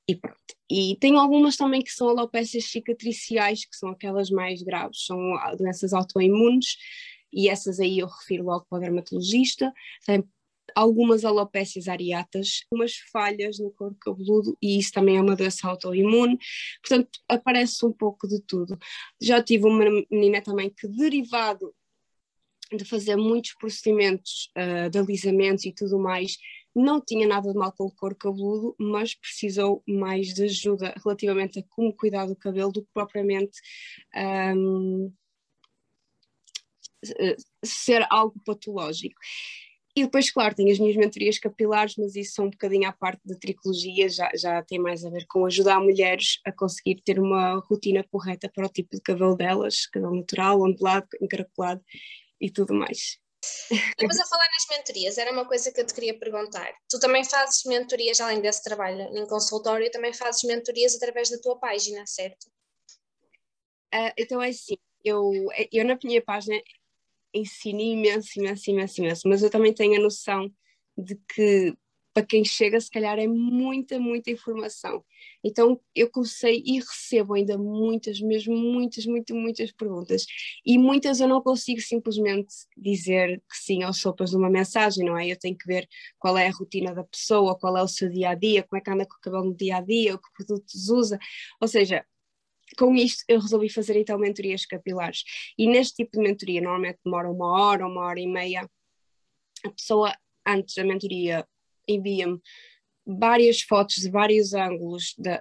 e 0.09 0.17
pronto. 0.17 0.39
E 0.71 0.97
tem 1.01 1.17
algumas 1.17 1.57
também 1.57 1.83
que 1.83 1.91
são 1.91 2.09
alopécias 2.09 2.65
cicatriciais, 2.65 3.65
que 3.65 3.77
são 3.77 3.91
aquelas 3.91 4.31
mais 4.31 4.63
graves, 4.63 5.05
são 5.05 5.19
doenças 5.59 5.93
autoimunes, 5.93 6.77
e 7.33 7.49
essas 7.49 7.79
aí 7.79 7.99
eu 7.99 8.07
refiro 8.07 8.45
logo 8.45 8.67
para 8.69 8.79
o 8.79 8.81
dermatologista. 8.81 9.73
Algumas 10.75 11.25
alopécias 11.25 11.89
areatas, 11.89 12.65
umas 12.73 12.97
falhas 13.13 13.59
no 13.59 13.71
couro 13.71 13.97
cabeludo 14.01 14.57
e 14.63 14.79
isso 14.79 14.93
também 14.93 15.17
é 15.17 15.21
uma 15.21 15.37
doença 15.37 15.69
autoimune, 15.69 16.39
portanto 16.83 17.11
aparece 17.29 17.85
um 17.85 17.93
pouco 17.93 18.27
de 18.29 18.41
tudo. 18.43 18.79
Já 19.21 19.43
tive 19.43 19.67
uma 19.67 19.85
menina 20.11 20.43
também 20.43 20.71
que 20.71 20.89
derivado 20.89 21.75
de 22.77 22.85
fazer 22.85 23.17
muitos 23.17 23.55
procedimentos 23.55 24.51
uh, 24.57 24.91
de 24.91 24.99
alisamentos 24.99 25.65
e 25.65 25.73
tudo 25.73 25.99
mais, 25.99 26.37
não 26.75 27.01
tinha 27.01 27.27
nada 27.27 27.51
de 27.51 27.59
mal 27.59 27.73
com 27.73 27.85
o 27.85 27.95
couro 27.95 28.15
cabeludo, 28.15 28.77
mas 28.79 29.15
precisou 29.15 29.83
mais 29.87 30.35
de 30.35 30.45
ajuda 30.45 30.95
relativamente 31.03 31.59
a 31.59 31.63
como 31.69 31.95
cuidar 31.95 32.27
do 32.27 32.37
cabelo 32.37 32.71
do 32.71 32.83
que 32.83 32.91
propriamente 32.93 33.59
um, 34.55 35.13
eh, 37.19 37.37
ser 37.65 38.07
algo 38.11 38.41
patológico. 38.45 39.21
E 39.99 40.05
depois, 40.05 40.31
claro, 40.31 40.55
tenho 40.55 40.71
as 40.71 40.79
minhas 40.79 40.97
mentorias 40.97 41.41
capilares, 41.41 41.97
mas 41.99 42.15
isso 42.15 42.35
são 42.35 42.45
um 42.45 42.51
bocadinho 42.51 42.89
à 42.89 42.93
parte 42.93 43.21
da 43.25 43.35
tricologia, 43.35 44.09
já, 44.09 44.31
já 44.33 44.63
tem 44.63 44.79
mais 44.79 45.05
a 45.05 45.11
ver 45.11 45.27
com 45.27 45.45
ajudar 45.45 45.81
mulheres 45.81 46.39
a 46.47 46.53
conseguir 46.53 47.03
ter 47.05 47.19
uma 47.19 47.57
rotina 47.69 48.05
correta 48.05 48.49
para 48.49 48.67
o 48.67 48.69
tipo 48.69 48.95
de 48.95 49.03
cabelo 49.03 49.35
delas, 49.35 49.87
cabelo 49.87 50.15
natural, 50.15 50.63
ondulado, 50.63 51.09
encaracolado 51.21 51.83
e 52.41 52.49
tudo 52.49 52.75
mais. 52.75 53.19
Estamos 53.73 54.21
a 54.21 54.27
falar 54.27 54.47
nas 54.53 54.79
mentorias, 54.79 55.19
era 55.19 55.33
uma 55.33 55.45
coisa 55.45 55.73
que 55.73 55.81
eu 55.81 55.87
te 55.87 55.95
queria 55.95 56.17
perguntar. 56.17 56.73
Tu 56.89 57.01
também 57.01 57.25
fazes 57.25 57.65
mentorias, 57.65 58.21
além 58.21 58.41
desse 58.41 58.63
trabalho 58.63 59.01
em 59.19 59.27
consultório, 59.27 59.91
também 59.91 60.13
fazes 60.13 60.45
mentorias 60.45 60.95
através 60.95 61.29
da 61.29 61.41
tua 61.41 61.59
página, 61.59 62.07
certo? 62.07 62.45
Uh, 63.93 64.15
então 64.17 64.41
é 64.41 64.51
assim, 64.51 64.77
eu, 65.05 65.33
eu 65.73 65.85
na 65.85 65.99
minha 66.05 66.23
página 66.23 66.57
ensino 67.35 67.81
imenso, 67.81 68.39
imenso, 68.39 68.71
imenso, 68.71 69.01
imenso, 69.01 69.29
mas 69.29 69.43
eu 69.43 69.51
também 69.51 69.73
tenho 69.73 69.99
a 69.99 70.03
noção 70.03 70.51
de 70.97 71.15
que 71.35 71.75
para 72.19 72.27
quem 72.27 72.45
chega, 72.45 72.81
se 72.81 72.91
calhar 72.91 73.17
é 73.17 73.29
muita, 73.29 74.01
muita 74.01 74.31
informação. 74.31 75.05
Então 75.45 75.81
eu 75.95 76.11
comecei 76.11 76.61
e 76.67 76.81
recebo 76.81 77.35
ainda 77.35 77.57
muitas, 77.57 78.21
mesmo 78.21 78.57
muitas, 78.57 79.07
muitas, 79.07 79.37
muitas 79.37 79.73
perguntas. 79.73 80.27
E 80.67 80.77
muitas 80.77 81.21
eu 81.21 81.29
não 81.29 81.41
consigo 81.41 81.81
simplesmente 81.81 82.49
dizer 82.77 83.39
que 83.49 83.57
sim 83.57 83.85
ou 83.85 83.93
sopas 83.93 84.33
numa 84.33 84.51
mensagem, 84.51 85.05
não 85.05 85.17
é? 85.17 85.29
Eu 85.29 85.39
tenho 85.39 85.57
que 85.57 85.67
ver 85.67 85.89
qual 86.19 86.37
é 86.37 86.49
a 86.49 86.51
rotina 86.51 86.93
da 86.93 87.05
pessoa, 87.05 87.57
qual 87.57 87.77
é 87.77 87.83
o 87.83 87.89
seu 87.89 88.11
dia 88.11 88.31
a 88.31 88.35
dia, 88.35 88.65
como 88.65 88.81
é 88.81 88.83
que 88.83 88.91
anda 88.91 89.07
com 89.07 89.15
o 89.15 89.21
cabelo 89.21 89.45
no 89.45 89.57
dia 89.57 89.77
a 89.77 89.81
dia, 89.81 90.19
que 90.19 90.45
produtos 90.45 90.89
usa. 90.89 91.19
Ou 91.61 91.69
seja, 91.69 92.05
com 92.77 92.95
isto 92.95 93.25
eu 93.29 93.41
resolvi 93.41 93.69
fazer 93.69 93.97
então 93.97 94.19
mentorias 94.19 94.67
capilares. 94.67 95.25
E 95.57 95.69
neste 95.69 95.97
tipo 95.97 96.13
de 96.13 96.23
mentoria 96.23 96.61
normalmente 96.61 96.99
demora 97.05 97.31
uma 97.31 97.47
hora, 97.47 97.87
uma 97.87 98.03
hora 98.03 98.21
e 98.21 98.27
meia. 98.27 98.69
A 99.65 99.71
pessoa 99.71 100.15
antes 100.47 100.75
da 100.75 100.85
mentoria 100.85 101.47
envia-me 101.87 102.41
várias 103.09 103.63
fotos 103.63 103.97
de 103.97 104.11
vários 104.11 104.53
ângulos 104.53 105.15
da, 105.17 105.41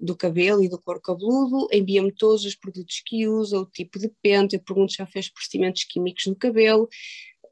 do 0.00 0.16
cabelo 0.16 0.62
e 0.62 0.68
do 0.68 0.80
couro 0.80 1.00
cabeludo, 1.00 1.66
envia-me 1.72 2.12
todos 2.12 2.44
os 2.44 2.54
produtos 2.54 3.02
que 3.04 3.26
usa, 3.26 3.58
o 3.58 3.66
tipo 3.66 3.98
de 3.98 4.08
pente, 4.22 4.54
eu 4.54 4.62
pergunto 4.62 4.92
se 4.92 4.98
já 4.98 5.06
fez 5.06 5.28
procedimentos 5.28 5.82
químicos 5.84 6.26
no 6.26 6.36
cabelo, 6.36 6.84
uh, 6.84 6.88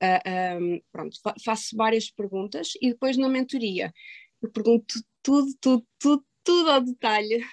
ah, 0.00 0.58
um, 0.60 0.80
pronto, 0.92 1.20
fa 1.20 1.34
faço 1.44 1.76
várias 1.76 2.08
perguntas 2.08 2.74
e 2.80 2.90
depois 2.90 3.16
na 3.16 3.28
mentoria 3.28 3.92
eu 4.40 4.50
pergunto 4.50 4.94
tudo, 5.22 5.52
tudo, 5.60 5.86
tudo, 5.98 6.24
tudo 6.44 6.70
ao 6.70 6.80
detalhe 6.80 7.44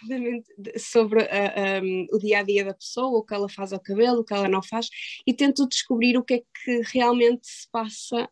sobre 0.77 1.21
uh, 1.21 1.27
ah, 1.29 1.81
um, 1.83 2.07
o 2.11 2.19
dia 2.19 2.39
a 2.39 2.43
dia 2.43 2.65
da 2.65 2.73
pessoa, 2.73 3.19
o 3.19 3.23
que 3.23 3.33
ela 3.33 3.49
faz 3.49 3.73
ao 3.73 3.79
cabelo, 3.79 4.19
o 4.19 4.23
que 4.23 4.33
ela 4.33 4.47
não 4.47 4.61
faz, 4.61 4.89
e 5.25 5.33
tento 5.33 5.67
descobrir 5.67 6.17
o 6.17 6.23
que 6.23 6.35
é 6.35 6.39
que 6.39 6.81
realmente 6.93 7.47
se 7.47 7.67
passa. 7.71 8.29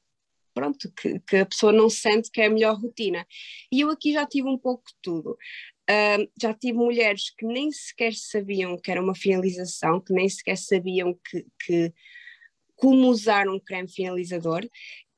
Pronto, 0.54 0.92
que, 1.00 1.20
que 1.20 1.38
a 1.38 1.46
pessoa 1.46 1.72
não 1.72 1.88
sente 1.88 2.32
que 2.32 2.42
é 2.42 2.48
a 2.48 2.50
melhor 2.50 2.80
rotina. 2.82 3.28
E 3.72 3.82
eu 3.82 3.92
aqui 3.92 4.14
já 4.14 4.26
tive 4.26 4.48
um 4.48 4.58
pouco 4.58 4.84
de 4.88 4.96
tudo. 5.04 5.38
Uh, 5.90 6.28
já 6.42 6.52
tive 6.52 6.80
mulheres 6.80 7.30
que 7.30 7.46
nem 7.46 7.72
sequer 7.72 8.14
sabiam 8.14 8.76
que 8.76 8.90
era 8.90 9.02
uma 9.02 9.14
finalização, 9.14 10.02
que 10.02 10.12
nem 10.12 10.28
sequer 10.28 10.58
sabiam 10.58 11.14
que, 11.30 11.46
que 11.64 11.94
como 12.76 13.08
usar 13.08 13.48
um 13.48 13.60
creme 13.60 13.88
finalizador 13.88 14.68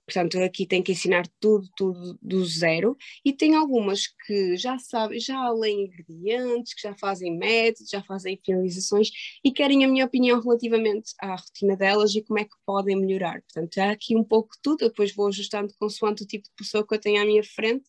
Portanto, 0.09 0.39
aqui 0.39 0.65
tem 0.65 0.81
que 0.81 0.91
ensinar 0.91 1.27
tudo, 1.39 1.69
tudo 1.75 2.17
do 2.19 2.43
zero. 2.43 2.97
E 3.23 3.31
tem 3.31 3.55
algumas 3.55 4.07
que 4.07 4.57
já 4.57 4.79
sabem, 4.79 5.19
já 5.19 5.51
leem 5.51 5.83
ingredientes, 5.85 6.73
que 6.73 6.81
já 6.81 6.95
fazem 6.95 7.37
métodos, 7.37 7.91
já 7.91 8.01
fazem 8.01 8.39
finalizações 8.43 9.11
e 9.43 9.51
querem 9.51 9.85
a 9.85 9.87
minha 9.87 10.05
opinião 10.05 10.41
relativamente 10.41 11.13
à 11.21 11.35
rotina 11.35 11.77
delas 11.77 12.15
e 12.15 12.23
como 12.23 12.39
é 12.39 12.43
que 12.43 12.55
podem 12.65 12.95
melhorar. 12.95 13.39
Portanto, 13.43 13.77
há 13.77 13.91
aqui 13.91 14.15
um 14.15 14.23
pouco 14.23 14.55
de 14.55 14.61
tudo, 14.63 14.81
eu 14.81 14.89
depois 14.89 15.13
vou 15.13 15.27
ajustando 15.27 15.71
consoante 15.79 16.23
o 16.23 16.27
tipo 16.27 16.45
de 16.45 16.55
pessoa 16.57 16.85
que 16.85 16.95
eu 16.95 16.99
tenho 16.99 17.21
à 17.21 17.25
minha 17.25 17.43
frente. 17.43 17.87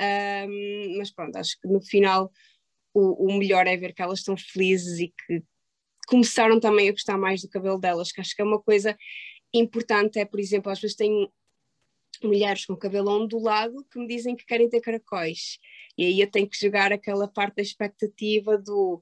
Um, 0.00 0.96
mas 0.96 1.10
pronto, 1.10 1.36
acho 1.36 1.60
que 1.60 1.68
no 1.68 1.82
final 1.82 2.32
o, 2.94 3.26
o 3.26 3.38
melhor 3.38 3.66
é 3.66 3.76
ver 3.76 3.92
que 3.92 4.00
elas 4.00 4.20
estão 4.20 4.34
felizes 4.34 4.98
e 4.98 5.08
que 5.08 5.42
começaram 6.08 6.58
também 6.58 6.88
a 6.88 6.92
gostar 6.92 7.18
mais 7.18 7.42
do 7.42 7.50
cabelo 7.50 7.78
delas, 7.78 8.10
que 8.10 8.20
acho 8.22 8.34
que 8.34 8.40
é 8.40 8.44
uma 8.46 8.62
coisa 8.62 8.96
importante, 9.52 10.18
é, 10.18 10.24
por 10.24 10.40
exemplo, 10.40 10.70
às 10.70 10.80
vezes 10.80 10.96
mulheres 12.26 12.64
com 12.64 12.76
cabelo 12.76 13.10
ondulado 13.10 13.84
que 13.90 13.98
me 13.98 14.06
dizem 14.06 14.36
que 14.36 14.44
querem 14.44 14.68
ter 14.68 14.80
caracóis. 14.80 15.58
E 15.96 16.04
aí 16.04 16.20
eu 16.20 16.30
tenho 16.30 16.48
que 16.48 16.58
jogar 16.58 16.92
aquela 16.92 17.28
parte 17.28 17.56
da 17.56 17.62
expectativa 17.62 18.56
do. 18.58 19.00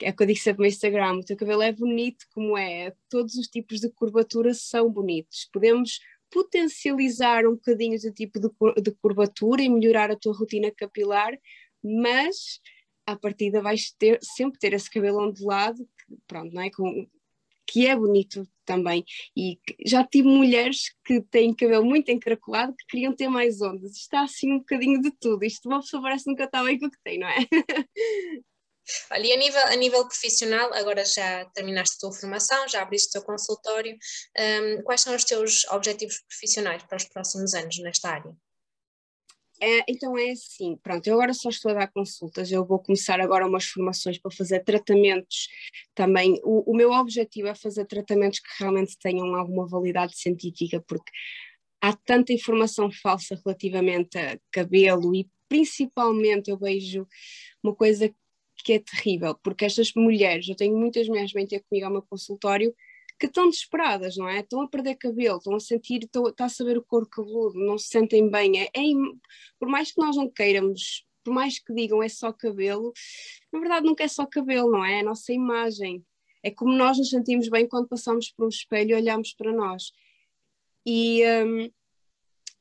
É 0.00 0.10
o 0.10 0.16
que 0.16 0.22
eu 0.22 0.26
disse 0.26 0.52
no 0.52 0.66
Instagram: 0.66 1.14
o 1.14 1.24
teu 1.24 1.36
cabelo 1.36 1.62
é 1.62 1.72
bonito 1.72 2.26
como 2.32 2.56
é, 2.56 2.92
todos 3.08 3.34
os 3.34 3.46
tipos 3.48 3.80
de 3.80 3.90
curvatura 3.90 4.54
são 4.54 4.90
bonitos. 4.90 5.48
Podemos 5.52 6.00
potencializar 6.30 7.46
um 7.46 7.52
bocadinho 7.52 7.96
o 7.96 8.12
tipo 8.12 8.40
de, 8.40 8.48
de 8.82 8.90
curvatura 8.92 9.62
e 9.62 9.68
melhorar 9.68 10.10
a 10.10 10.16
tua 10.16 10.34
rotina 10.34 10.70
capilar, 10.70 11.38
mas 11.84 12.60
à 13.06 13.16
partida 13.16 13.60
vais 13.60 13.92
ter, 13.98 14.18
sempre 14.22 14.58
ter 14.58 14.72
esse 14.72 14.90
cabelo 14.90 15.22
ondulado, 15.22 15.86
pronto, 16.26 16.54
não 16.54 16.62
é? 16.62 16.70
Com, 16.70 17.06
que 17.72 17.86
é 17.86 17.96
bonito 17.96 18.46
também. 18.66 19.02
E 19.34 19.58
já 19.86 20.04
tive 20.04 20.28
mulheres 20.28 20.94
que 21.06 21.22
têm 21.22 21.54
cabelo 21.54 21.86
muito 21.86 22.10
encaracolado 22.10 22.74
que 22.76 22.86
queriam 22.86 23.16
ter 23.16 23.28
mais 23.28 23.62
ondas. 23.62 23.92
Está 23.96 24.22
assim 24.22 24.52
um 24.52 24.58
bocadinho 24.58 25.00
de 25.00 25.10
tudo. 25.18 25.42
Isto 25.42 25.70
uma 25.70 25.80
pessoa 25.80 26.02
parece 26.02 26.28
nunca 26.28 26.44
está 26.44 26.62
bem 26.62 26.78
com 26.78 26.86
o 26.86 26.90
que 26.90 27.02
tem, 27.02 27.18
não 27.18 27.28
é? 27.28 27.38
Olha, 29.10 29.26
e 29.26 29.32
a 29.32 29.36
nível, 29.36 29.66
a 29.68 29.76
nível 29.76 30.06
profissional, 30.06 30.74
agora 30.74 31.02
já 31.04 31.46
terminaste 31.54 31.96
a 31.96 32.00
tua 32.00 32.12
formação, 32.12 32.68
já 32.68 32.82
abriste 32.82 33.08
o 33.08 33.12
teu 33.12 33.22
consultório, 33.22 33.96
um, 34.38 34.82
quais 34.82 35.00
são 35.00 35.14
os 35.14 35.24
teus 35.24 35.64
objetivos 35.70 36.20
profissionais 36.28 36.82
para 36.82 36.96
os 36.96 37.04
próximos 37.04 37.54
anos 37.54 37.78
nesta 37.78 38.10
área? 38.10 38.36
É, 39.64 39.84
então 39.88 40.18
é 40.18 40.32
assim, 40.32 40.76
pronto, 40.82 41.06
eu 41.06 41.14
agora 41.14 41.32
só 41.32 41.48
estou 41.48 41.70
a 41.70 41.74
dar 41.74 41.92
consultas, 41.92 42.50
eu 42.50 42.66
vou 42.66 42.80
começar 42.80 43.20
agora 43.20 43.46
umas 43.46 43.64
formações 43.64 44.18
para 44.18 44.32
fazer 44.32 44.64
tratamentos 44.64 45.46
também. 45.94 46.40
O, 46.42 46.72
o 46.72 46.74
meu 46.74 46.90
objetivo 46.90 47.46
é 47.46 47.54
fazer 47.54 47.86
tratamentos 47.86 48.40
que 48.40 48.48
realmente 48.58 48.98
tenham 48.98 49.36
alguma 49.36 49.64
validade 49.68 50.18
científica, 50.18 50.82
porque 50.84 51.12
há 51.80 51.92
tanta 51.94 52.32
informação 52.32 52.90
falsa 52.90 53.40
relativamente 53.44 54.18
a 54.18 54.36
cabelo 54.50 55.14
e 55.14 55.30
principalmente 55.48 56.50
eu 56.50 56.58
vejo 56.58 57.06
uma 57.62 57.72
coisa 57.72 58.12
que 58.64 58.72
é 58.72 58.78
terrível, 58.80 59.38
porque 59.44 59.64
estas 59.64 59.92
mulheres, 59.94 60.48
eu 60.48 60.56
tenho 60.56 60.76
muitas 60.76 61.06
mulheres 61.06 61.30
que 61.30 61.38
vêm 61.38 61.46
ter 61.46 61.62
comigo 61.68 61.86
ao 61.86 61.92
meu 61.92 62.02
consultório 62.02 62.74
que 63.22 63.26
estão 63.26 63.48
desesperadas, 63.48 64.16
não 64.16 64.28
é? 64.28 64.40
Estão 64.40 64.62
a 64.62 64.68
perder 64.68 64.96
cabelo, 64.96 65.38
estão 65.38 65.54
a 65.54 65.60
sentir, 65.60 66.02
estão, 66.02 66.26
está 66.26 66.46
a 66.46 66.48
saber 66.48 66.76
o 66.76 66.82
couro 66.82 67.06
cabeludo, 67.06 67.56
não 67.56 67.78
se 67.78 67.86
sentem 67.86 68.28
bem. 68.28 68.60
É, 68.60 68.64
é, 68.64 68.82
por 69.60 69.68
mais 69.68 69.92
que 69.92 70.00
nós 70.00 70.16
não 70.16 70.28
queiramos, 70.28 71.06
por 71.22 71.32
mais 71.32 71.56
que 71.60 71.72
digam 71.72 72.02
é 72.02 72.08
só 72.08 72.32
cabelo, 72.32 72.92
na 73.52 73.60
verdade 73.60 73.86
nunca 73.86 74.02
é 74.02 74.08
só 74.08 74.26
cabelo, 74.26 74.72
não 74.72 74.84
é? 74.84 74.96
É 74.96 75.00
a 75.00 75.04
nossa 75.04 75.32
imagem. 75.32 76.04
É 76.42 76.50
como 76.50 76.72
nós 76.72 76.98
nos 76.98 77.10
sentimos 77.10 77.48
bem 77.48 77.68
quando 77.68 77.86
passamos 77.86 78.28
por 78.28 78.46
um 78.46 78.48
espelho 78.48 78.90
e 78.90 78.94
olhamos 78.94 79.32
para 79.34 79.52
nós. 79.52 79.92
E, 80.84 81.22
um, 81.24 81.70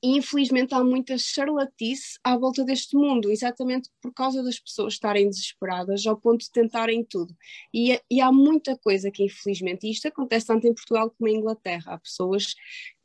e 0.04 0.18
infelizmente 0.18 0.74
há 0.74 0.84
muita 0.84 1.18
charlatice 1.18 2.20
à 2.24 2.38
volta 2.38 2.64
deste 2.64 2.96
mundo, 2.96 3.30
exatamente 3.30 3.90
por 4.02 4.14
causa 4.14 4.44
das 4.44 4.60
pessoas 4.60 4.94
estarem 4.94 5.30
desesperadas 5.30 6.06
ao 6.08 6.18
ponto 6.18 6.42
de 6.42 6.52
tentarem 6.52 7.04
tudo. 7.04 7.36
E, 7.74 8.00
e 8.10 8.22
há 8.22 8.32
muita 8.32 8.78
coisa 8.78 9.12
que 9.12 9.24
infelizmente, 9.24 9.86
e 9.86 9.92
isto 9.92 10.08
acontece 10.08 10.48
tanto 10.48 10.68
em 10.68 10.74
Portugal 10.74 11.12
como 11.12 11.30
em 11.30 11.38
Inglaterra, 11.38 11.94
há 11.94 11.98
pessoas 12.00 12.56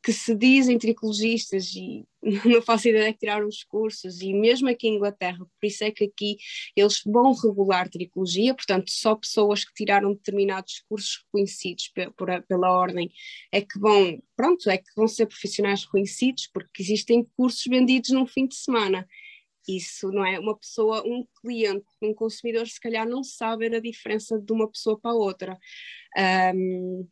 que 0.07 0.13
se 0.13 0.37
dizem 0.37 0.79
tricologistas 0.79 1.75
e 1.75 2.07
não 2.49 2.63
faço 2.63 2.89
ideia 2.89 3.13
de 3.13 3.19
tirar 3.19 3.45
os 3.45 3.65
cursos, 3.65 4.21
e 4.21 4.33
mesmo 4.33 4.69
aqui 4.69 4.87
em 4.87 4.95
Inglaterra, 4.95 5.39
por 5.39 5.67
isso 5.67 5.83
é 5.83 5.91
que 5.91 6.05
aqui 6.05 6.37
eles 6.77 7.03
vão 7.05 7.33
regular 7.33 7.89
tricologia, 7.89 8.55
portanto, 8.55 8.89
só 8.89 9.17
pessoas 9.17 9.65
que 9.65 9.75
tiraram 9.75 10.15
determinados 10.15 10.85
cursos 10.89 11.25
reconhecidos 11.25 11.93
pela 12.47 12.71
ordem 12.71 13.11
é 13.51 13.61
que 13.61 13.81
vão, 13.81 14.23
pronto, 14.37 14.71
é 14.71 14.79
que 14.79 14.95
vão 14.95 15.09
ser 15.09 15.27
profissionais 15.27 15.83
reconhecidos, 15.83 16.49
porque 16.55 16.85
existem 16.85 17.27
cursos 17.37 17.65
vendidos 17.69 18.11
num 18.11 18.29
fim 18.29 18.47
de 18.47 18.55
semana. 18.55 19.09
Isso 19.67 20.13
não 20.13 20.25
é 20.25 20.39
uma 20.39 20.57
pessoa, 20.57 21.03
um 21.05 21.27
cliente, 21.41 21.85
um 22.01 22.15
consumidor, 22.15 22.69
se 22.69 22.79
calhar 22.79 23.09
não 23.09 23.25
sabe 23.25 23.67
a 23.67 23.81
diferença 23.81 24.39
de 24.39 24.53
uma 24.53 24.71
pessoa 24.71 24.97
para 24.97 25.13
outra. 25.13 25.59
Um, 26.55 27.09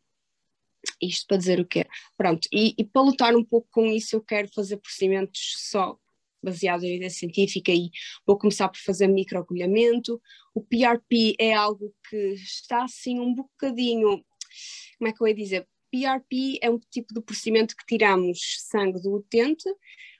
isto 1.01 1.27
para 1.27 1.37
dizer 1.37 1.59
o 1.59 1.65
quê? 1.65 1.85
Pronto, 2.17 2.47
e, 2.51 2.73
e, 2.77 2.83
para 2.83 3.01
lutar 3.01 3.35
um 3.35 3.43
pouco 3.43 3.67
com 3.71 3.87
isso, 3.87 4.15
eu 4.15 4.21
quero 4.21 4.47
fazer 4.53 4.77
procedimentos 4.77 5.55
só 5.69 5.97
baseados 6.43 6.83
em 6.83 6.91
evidência 6.91 7.19
científica 7.19 7.71
e 7.71 7.89
vou 8.25 8.37
começar 8.37 8.69
por 8.69 8.79
fazer 8.79 9.07
microagulhamento. 9.07 10.21
O 10.53 10.61
PRP 10.61 11.35
é 11.39 11.53
algo 11.53 11.93
que 12.09 12.33
está 12.33 12.83
assim 12.83 13.19
um 13.19 13.33
bocadinho, 13.33 14.23
como 14.97 15.09
é 15.09 15.11
que 15.11 15.21
eu 15.21 15.27
ia 15.27 15.35
dizer? 15.35 15.67
PRP 15.91 16.59
é 16.61 16.69
um 16.69 16.79
tipo 16.91 17.13
de 17.13 17.21
procedimento 17.21 17.75
que 17.75 17.85
tiramos 17.85 18.57
sangue 18.69 19.01
do 19.01 19.15
utente 19.15 19.69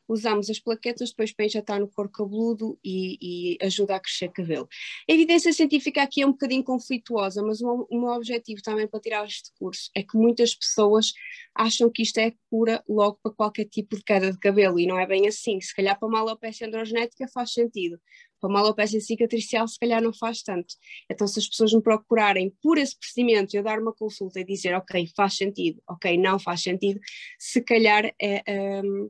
usamos 0.08 0.50
as 0.50 0.60
plaquetas 0.60 1.10
depois 1.10 1.34
para 1.34 1.46
injetar 1.46 1.80
no 1.80 1.88
couro 1.88 2.10
cabeludo 2.10 2.78
e, 2.84 3.18
e 3.22 3.66
ajuda 3.66 3.96
a 3.96 4.00
crescer 4.00 4.30
cabelo. 4.30 4.68
A 5.10 5.14
evidência 5.14 5.52
científica 5.52 6.02
aqui 6.02 6.22
é 6.22 6.28
um 6.28 6.32
bocadinho 6.32 6.64
conflituosa, 6.64 7.42
mas 7.42 7.62
o, 7.62 7.88
meu 7.92 8.10
objetivo 8.10 8.62
também 8.62 8.88
para 8.88 9.00
tirar 9.00 9.26
este 9.26 9.52
curso 9.58 9.90
é 9.96 10.04
que 10.04 10.18
muitas 10.18 10.54
pessoas 10.54 11.14
acham 11.54 11.90
que 11.90 12.04
isto 12.04 12.20
é 12.20 12.34
cura 12.50 12.84
logo 12.88 13.20
para 13.22 13.32
qualquer 13.32 13.66
tipo 13.66 13.96
de 13.96 14.04
queda 14.04 14.32
de 14.32 14.40
cabelo 14.40 14.80
e 14.80 14.86
não 14.86 15.00
é 15.00 15.08
bem 15.08 15.28
assim. 15.28 15.60
Se 15.62 15.74
calhar 15.76 15.98
para 15.98 16.08
uma 16.08 16.20
alopecia 16.20 16.68
androgenética 16.68 17.28
faz 17.34 17.54
sentido, 17.54 18.00
para 18.40 18.50
uma 18.50 18.60
alopecia 18.60 19.00
cicatricial 19.02 19.68
se 19.68 19.80
calhar 19.80 20.02
não 20.02 20.14
faz 20.14 20.44
tanto. 20.44 20.76
Então 21.10 21.28
se 21.28 21.40
as 21.40 21.48
pessoas 21.48 21.74
me 21.74 21.82
procurarem 21.82 22.54
por 22.62 22.78
esse 22.78 22.98
procedimento 22.98 23.56
eu 23.56 23.64
dar 23.64 23.80
uma 23.80 23.94
consulta 23.94 24.40
e 24.40 24.46
dizer 24.46 24.76
ok, 24.76 25.08
faz 25.16 25.36
sentido, 25.38 25.82
ok, 25.90 26.18
não 26.18 26.38
faz 26.38 26.62
sentido, 26.62 27.00
se 27.40 27.62
calhar 27.62 28.14
é... 28.22 28.44
Um, 28.84 29.10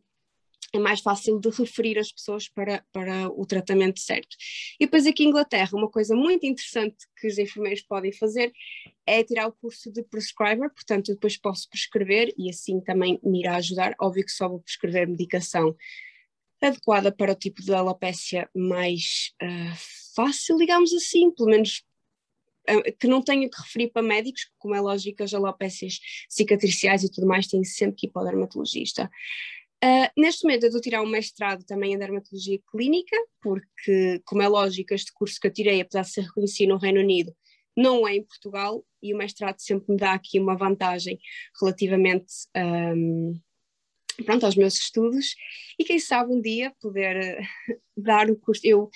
é 0.77 0.79
mais 0.79 1.01
fácil 1.01 1.39
de 1.39 1.49
referir 1.49 1.97
as 1.97 2.11
pessoas 2.11 2.47
para, 2.49 2.83
para 2.91 3.29
o 3.29 3.45
tratamento 3.45 3.99
certo. 3.99 4.35
E 4.79 4.85
depois 4.85 5.05
aqui 5.05 5.23
em 5.23 5.29
Inglaterra, 5.29 5.69
uma 5.73 5.89
coisa 5.89 6.15
muito 6.15 6.45
interessante 6.45 6.97
que 7.19 7.27
os 7.27 7.37
enfermeiros 7.37 7.81
podem 7.81 8.11
fazer 8.11 8.51
é 9.05 9.23
tirar 9.23 9.47
o 9.47 9.53
curso 9.53 9.91
de 9.91 10.03
prescriber, 10.03 10.69
portanto 10.73 11.09
eu 11.09 11.15
depois 11.15 11.37
posso 11.37 11.69
prescrever 11.69 12.33
e 12.37 12.49
assim 12.49 12.79
também 12.81 13.19
me 13.23 13.39
irá 13.39 13.55
ajudar, 13.57 13.95
óbvio 13.99 14.25
que 14.25 14.31
só 14.31 14.49
vou 14.49 14.59
prescrever 14.59 15.07
medicação 15.07 15.75
adequada 16.61 17.11
para 17.11 17.31
o 17.31 17.35
tipo 17.35 17.61
de 17.61 17.73
alopecia 17.73 18.49
mais 18.55 19.33
uh, 19.41 19.75
fácil, 20.15 20.57
digamos 20.57 20.93
assim, 20.93 21.31
pelo 21.31 21.49
menos 21.49 21.83
uh, 22.69 22.97
que 22.99 23.07
não 23.07 23.21
tenha 23.21 23.49
que 23.49 23.61
referir 23.61 23.91
para 23.91 24.01
médicos, 24.01 24.49
como 24.57 24.75
é 24.75 24.81
lógico, 24.81 25.23
as 25.23 25.33
alopécias 25.33 25.99
cicatriciais 26.29 27.03
e 27.03 27.11
tudo 27.11 27.27
mais 27.27 27.47
têm 27.47 27.63
sempre 27.63 27.95
que 27.97 28.07
ir 28.07 28.09
para 28.09 28.23
o 28.23 28.25
dermatologista. 28.25 29.09
Uh, 29.85 30.09
neste 30.17 30.43
momento 30.43 30.63
eu 30.63 30.69
estou 30.69 30.79
a 30.79 30.81
tirar 30.81 31.03
um 31.03 31.07
mestrado 31.07 31.63
também 31.63 31.93
em 31.93 31.97
dermatologia 31.99 32.57
clínica, 32.71 33.15
porque, 33.39 34.19
como 34.25 34.41
é 34.41 34.47
lógico, 34.47 34.95
este 34.95 35.13
curso 35.13 35.39
que 35.39 35.45
eu 35.45 35.53
tirei, 35.53 35.79
apesar 35.79 36.01
de 36.01 36.09
ser 36.09 36.21
reconhecido 36.21 36.69
no 36.69 36.77
Reino 36.77 37.01
Unido, 37.01 37.31
não 37.77 38.07
é 38.07 38.15
em 38.15 38.23
Portugal, 38.23 38.83
e 38.99 39.13
o 39.13 39.17
mestrado 39.17 39.59
sempre 39.59 39.91
me 39.91 39.97
dá 39.97 40.13
aqui 40.13 40.39
uma 40.39 40.57
vantagem 40.57 41.19
relativamente 41.61 42.33
um, 42.57 43.39
pronto, 44.25 44.47
aos 44.47 44.55
meus 44.55 44.73
estudos, 44.73 45.35
e 45.77 45.83
quem 45.83 45.99
sabe 45.99 46.33
um 46.33 46.41
dia 46.41 46.73
poder 46.81 47.39
uh, 47.39 47.77
dar 47.95 48.31
o 48.31 48.35
curso. 48.35 48.61
Eu, 48.65 48.89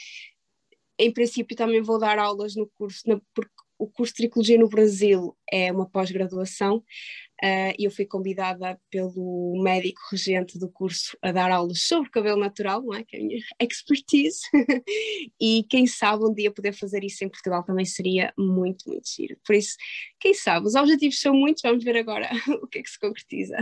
em 0.98 1.14
princípio, 1.14 1.56
também 1.56 1.84
vou 1.84 2.00
dar 2.00 2.18
aulas 2.18 2.56
no 2.56 2.68
curso, 2.68 3.08
na, 3.08 3.22
porque 3.36 3.54
o 3.80 3.88
curso 3.88 4.14
de 4.14 4.18
Tricologia 4.18 4.60
no 4.60 4.68
Brasil 4.68 5.36
é 5.50 5.72
uma 5.72 5.90
pós-graduação 5.90 6.78
uh, 6.78 7.74
e 7.80 7.86
eu 7.86 7.92
fui 7.92 8.06
convidada 8.06 8.80
pelo 8.92 9.60
médico 9.64 10.02
regente 10.12 10.60
do 10.60 10.70
curso 10.70 11.18
a 11.22 11.32
dar 11.32 11.50
aulas 11.50 11.82
sobre 11.84 12.12
cabelo 12.12 12.40
natural, 12.40 12.84
não 12.84 12.94
é? 12.94 13.06
que 13.06 13.16
é 13.16 13.22
a 13.22 13.24
minha 13.24 13.40
expertise, 13.62 14.42
e 15.40 15.64
quem 15.70 15.88
sabe 15.88 16.26
um 16.26 16.34
dia 16.34 16.52
poder 16.52 16.74
fazer 16.74 17.06
isso 17.06 17.24
em 17.24 17.30
Portugal 17.30 17.64
também 17.64 17.86
seria 17.86 18.34
muito, 18.38 18.88
muito 18.90 19.10
giro. 19.10 19.38
Por 19.46 19.56
isso, 19.56 19.78
quem 20.20 20.34
sabe, 20.34 20.68
os 20.68 20.76
objetivos 20.76 21.20
são 21.20 21.34
muitos, 21.34 21.64
vamos 21.64 21.84
ver 21.84 21.96
agora 21.96 22.30
o 22.62 22.68
que 22.68 22.80
é 22.80 22.84
que 22.84 22.90
se 22.90 23.00
concretiza. 23.00 23.56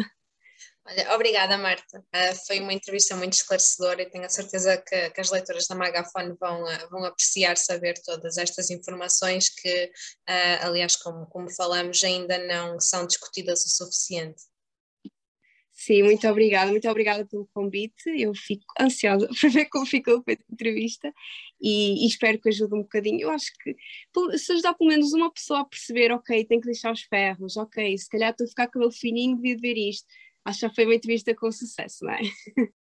Olha, 0.89 1.13
obrigada, 1.15 1.57
Marta. 1.57 1.99
Uh, 1.99 2.45
foi 2.47 2.61
uma 2.61 2.71
entrevista 2.71 3.13
muito 3.13 3.33
esclarecedora 3.33 4.03
e 4.03 4.09
tenho 4.09 4.23
a 4.23 4.29
certeza 4.29 4.77
que, 4.77 5.09
que 5.09 5.19
as 5.19 5.29
leitoras 5.29 5.67
da 5.67 5.75
Magafone 5.75 6.33
vão, 6.39 6.63
uh, 6.63 6.89
vão 6.89 7.03
apreciar 7.03 7.57
saber 7.57 7.95
todas 8.05 8.37
estas 8.37 8.69
informações 8.69 9.49
que, 9.49 9.85
uh, 10.29 10.65
aliás, 10.65 10.95
como, 10.95 11.25
como 11.25 11.53
falamos, 11.53 12.01
ainda 12.05 12.37
não 12.37 12.79
são 12.79 13.05
discutidas 13.05 13.65
o 13.65 13.69
suficiente. 13.69 14.41
Sim, 15.73 16.03
muito 16.03 16.25
obrigada, 16.27 16.71
muito 16.71 16.89
obrigada 16.89 17.25
pelo 17.25 17.47
convite. 17.53 18.09
Eu 18.17 18.33
fico 18.33 18.65
ansiosa 18.79 19.27
para 19.39 19.49
ver 19.49 19.65
como 19.65 19.85
ficou 19.85 20.23
a 20.25 20.31
entrevista 20.31 21.13
e, 21.61 22.05
e, 22.05 22.07
espero 22.07 22.39
que 22.39 22.47
ajude 22.47 22.73
um 22.73 22.81
bocadinho. 22.81 23.23
Eu 23.23 23.29
acho 23.29 23.51
que 23.61 23.75
se 24.39 24.53
ajudar 24.53 24.73
pelo 24.73 24.89
menos 24.89 25.11
uma 25.13 25.31
pessoa 25.31 25.59
a 25.59 25.65
perceber, 25.65 26.13
ok, 26.13 26.45
tem 26.45 26.61
que 26.61 26.65
deixar 26.65 26.93
os 26.93 27.03
ferros, 27.03 27.57
ok, 27.57 27.95
se 27.97 28.09
calhar 28.09 28.31
estou 28.31 28.45
a 28.45 28.47
ficar 28.47 28.67
cabelo 28.67 28.91
fininho, 28.91 29.35
devia 29.35 29.57
ver 29.57 29.77
isto 29.77 30.07
acho 30.47 30.69
que 30.69 30.75
foi 30.75 30.85
uma 30.85 30.95
entrevista 30.95 31.35
com 31.35 31.51
sucesso, 31.51 32.05
não 32.05 32.13
é? 32.13 32.21